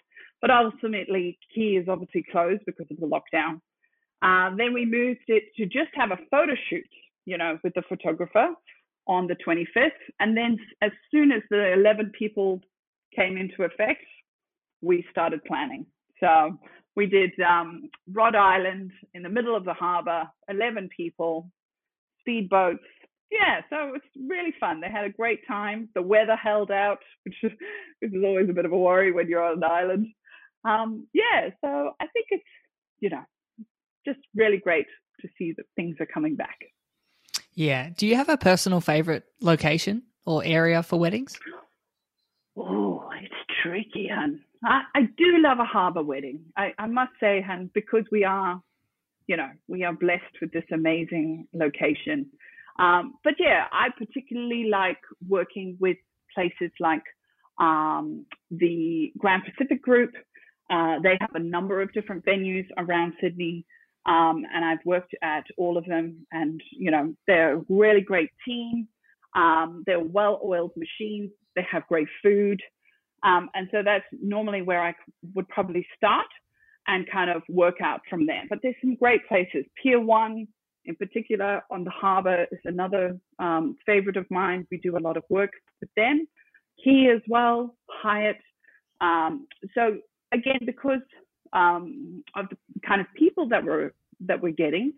But 0.41 0.51
ultimately, 0.51 1.37
Quay 1.55 1.77
is 1.77 1.87
obviously 1.87 2.25
closed 2.31 2.61
because 2.65 2.87
of 2.91 2.97
the 2.97 3.07
lockdown. 3.07 3.61
Uh, 4.21 4.55
then 4.55 4.73
we 4.73 4.85
moved 4.85 5.23
it 5.27 5.43
to 5.57 5.65
just 5.65 5.89
have 5.93 6.11
a 6.11 6.19
photo 6.31 6.53
shoot, 6.69 6.87
you 7.25 7.37
know, 7.37 7.59
with 7.63 7.73
the 7.75 7.83
photographer 7.87 8.49
on 9.07 9.27
the 9.27 9.35
25th. 9.45 9.89
And 10.19 10.35
then 10.35 10.57
as 10.81 10.91
soon 11.11 11.31
as 11.31 11.41
the 11.49 11.73
11 11.73 12.11
people 12.17 12.61
came 13.15 13.37
into 13.37 13.63
effect, 13.63 14.03
we 14.81 15.05
started 15.11 15.43
planning. 15.45 15.85
So 16.19 16.57
we 16.95 17.07
did 17.07 17.31
um, 17.39 17.89
Rodd 18.11 18.35
Island 18.35 18.91
in 19.13 19.23
the 19.23 19.29
middle 19.29 19.55
of 19.55 19.65
the 19.65 19.73
harbor, 19.73 20.29
11 20.47 20.89
people, 20.95 21.49
speedboats. 22.27 22.79
Yeah, 23.31 23.61
so 23.69 23.87
it 23.87 23.91
was 23.91 24.01
really 24.29 24.53
fun. 24.59 24.79
They 24.79 24.89
had 24.89 25.05
a 25.05 25.09
great 25.09 25.39
time. 25.47 25.89
The 25.95 26.03
weather 26.03 26.35
held 26.35 26.69
out, 26.69 26.99
which 27.25 27.35
is, 27.43 27.51
which 27.99 28.13
is 28.13 28.23
always 28.23 28.49
a 28.49 28.53
bit 28.53 28.65
of 28.65 28.71
a 28.71 28.77
worry 28.77 29.11
when 29.11 29.27
you're 29.27 29.43
on 29.43 29.57
an 29.57 29.63
island. 29.63 30.07
Um, 30.65 31.07
yeah, 31.13 31.49
so 31.61 31.91
I 31.99 32.07
think 32.07 32.27
it's, 32.29 32.43
you 32.99 33.09
know, 33.09 33.23
just 34.05 34.19
really 34.35 34.57
great 34.57 34.87
to 35.21 35.27
see 35.37 35.53
that 35.57 35.65
things 35.75 35.95
are 35.99 36.05
coming 36.05 36.35
back. 36.35 36.57
Yeah. 37.53 37.89
Do 37.95 38.07
you 38.07 38.15
have 38.15 38.29
a 38.29 38.37
personal 38.37 38.81
favorite 38.81 39.25
location 39.41 40.03
or 40.25 40.43
area 40.43 40.83
for 40.83 40.99
weddings? 40.99 41.37
Oh, 42.55 43.09
it's 43.21 43.33
tricky, 43.61 44.09
hun. 44.13 44.41
I, 44.63 44.81
I 44.95 45.01
do 45.17 45.37
love 45.39 45.59
a 45.59 45.65
harbour 45.65 46.03
wedding. 46.03 46.41
I, 46.57 46.73
I 46.77 46.87
must 46.87 47.11
say, 47.19 47.41
hun, 47.41 47.69
because 47.73 48.05
we 48.11 48.23
are, 48.23 48.61
you 49.27 49.37
know, 49.37 49.49
we 49.67 49.83
are 49.83 49.93
blessed 49.93 50.35
with 50.41 50.51
this 50.51 50.63
amazing 50.71 51.47
location. 51.53 52.27
Um, 52.79 53.15
but 53.23 53.33
yeah, 53.39 53.65
I 53.71 53.89
particularly 53.97 54.69
like 54.69 54.99
working 55.27 55.77
with 55.79 55.97
places 56.33 56.71
like 56.79 57.03
um, 57.59 58.25
the 58.51 59.11
Grand 59.17 59.43
Pacific 59.43 59.81
Group. 59.81 60.11
Uh, 60.69 60.99
they 61.03 61.17
have 61.19 61.35
a 61.35 61.39
number 61.39 61.81
of 61.81 61.93
different 61.93 62.25
venues 62.25 62.65
around 62.77 63.13
Sydney. 63.21 63.65
Um, 64.05 64.43
and 64.53 64.65
I've 64.65 64.85
worked 64.85 65.15
at 65.21 65.45
all 65.57 65.77
of 65.77 65.85
them, 65.85 66.25
and 66.33 66.61
you 66.71 66.91
know 66.91 67.15
they're 67.25 67.55
a 67.55 67.61
really 67.69 68.01
great 68.01 68.31
team. 68.45 68.87
Um, 69.33 69.83
they're 69.85 69.99
well-oiled 69.99 70.71
machines. 70.75 71.31
They 71.55 71.65
have 71.71 71.87
great 71.87 72.09
food, 72.21 72.61
um, 73.23 73.49
and 73.53 73.67
so 73.71 73.81
that's 73.83 74.05
normally 74.21 74.61
where 74.61 74.81
I 74.81 74.93
would 75.33 75.47
probably 75.49 75.85
start 75.95 76.27
and 76.87 77.09
kind 77.09 77.29
of 77.29 77.41
work 77.47 77.75
out 77.81 78.01
from 78.09 78.25
there. 78.25 78.43
But 78.49 78.59
there's 78.61 78.75
some 78.81 78.95
great 78.95 79.25
places. 79.27 79.65
Pier 79.81 79.99
One, 80.01 80.47
in 80.85 80.95
particular, 80.95 81.61
on 81.71 81.83
the 81.85 81.91
harbour 81.91 82.45
is 82.51 82.59
another 82.65 83.17
um, 83.39 83.77
favorite 83.85 84.17
of 84.17 84.25
mine. 84.29 84.67
We 84.69 84.77
do 84.77 84.97
a 84.97 84.99
lot 84.99 85.15
of 85.15 85.23
work 85.29 85.51
with 85.79 85.89
them. 85.95 86.27
Quay 86.83 87.07
as 87.15 87.21
well, 87.29 87.75
Hyatt. 87.89 88.37
Um, 88.99 89.47
so 89.73 89.97
again, 90.33 90.59
because 90.65 91.01
um, 91.53 92.23
of 92.35 92.49
the 92.49 92.57
kind 92.85 92.99
of 92.99 93.07
people 93.15 93.47
that 93.49 93.63
we're 93.63 93.93
that 94.21 94.41
we're 94.41 94.53
getting. 94.53 94.93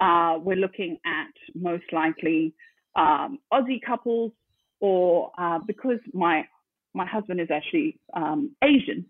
Uh, 0.00 0.38
we're 0.42 0.56
looking 0.56 0.96
at 1.04 1.30
most 1.54 1.84
likely 1.92 2.54
um, 2.96 3.38
Aussie 3.52 3.80
couples, 3.86 4.32
or 4.80 5.30
uh, 5.38 5.58
because 5.66 5.98
my 6.12 6.44
my 6.94 7.06
husband 7.06 7.40
is 7.40 7.48
actually 7.50 7.98
um, 8.14 8.54
Asian, 8.62 9.06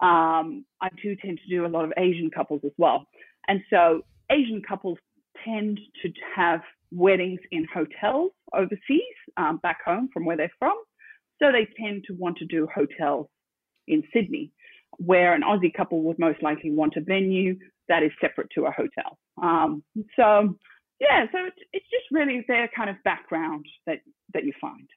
um, 0.00 0.64
I 0.80 0.88
do 1.02 1.16
tend 1.16 1.38
to 1.38 1.48
do 1.48 1.66
a 1.66 1.68
lot 1.68 1.84
of 1.84 1.92
Asian 1.96 2.30
couples 2.30 2.60
as 2.64 2.72
well, 2.78 3.06
and 3.48 3.60
so 3.70 4.02
Asian 4.30 4.62
couples 4.66 4.98
tend 5.44 5.78
to 6.02 6.12
have 6.34 6.60
weddings 6.92 7.40
in 7.50 7.66
hotels 7.72 8.30
overseas, 8.52 9.02
um, 9.36 9.58
back 9.62 9.78
home 9.84 10.08
from 10.12 10.24
where 10.24 10.36
they're 10.36 10.52
from. 10.58 10.76
So 11.42 11.50
they 11.50 11.66
tend 11.82 12.04
to 12.06 12.14
want 12.14 12.38
to 12.38 12.46
do 12.46 12.68
hotels 12.72 13.26
in 13.88 14.02
Sydney 14.12 14.52
where 14.98 15.34
an 15.34 15.42
Aussie 15.42 15.74
couple 15.74 16.02
would 16.02 16.18
most 16.18 16.42
likely 16.42 16.70
want 16.70 16.94
a 16.96 17.00
venue 17.00 17.56
that 17.88 18.02
is 18.02 18.12
separate 18.20 18.48
to 18.54 18.66
a 18.66 18.70
hotel. 18.70 19.18
Um, 19.42 19.82
so 20.16 20.56
yeah, 21.00 21.26
so 21.32 21.38
it's, 21.46 21.56
it's 21.72 21.86
just 21.90 22.04
really 22.10 22.44
their 22.46 22.70
kind 22.74 22.88
of 22.88 22.96
background 23.04 23.66
that 23.86 23.98
that 24.32 24.44
you 24.44 24.52
find. 24.60 24.88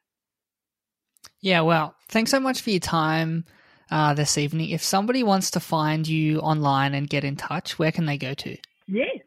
Yeah, 1.41 1.61
well, 1.61 1.95
thanks 2.09 2.31
so 2.31 2.39
much 2.39 2.61
for 2.61 2.71
your 2.71 2.79
time 2.79 3.45
uh, 3.91 4.13
this 4.13 4.37
evening. 4.37 4.69
If 4.69 4.83
somebody 4.83 5.23
wants 5.23 5.51
to 5.51 5.59
find 5.59 6.07
you 6.07 6.39
online 6.39 6.93
and 6.93 7.09
get 7.09 7.23
in 7.23 7.35
touch, 7.35 7.77
where 7.77 7.91
can 7.91 8.05
they 8.05 8.17
go 8.17 8.33
to? 8.33 8.57
Yes. 8.87 9.17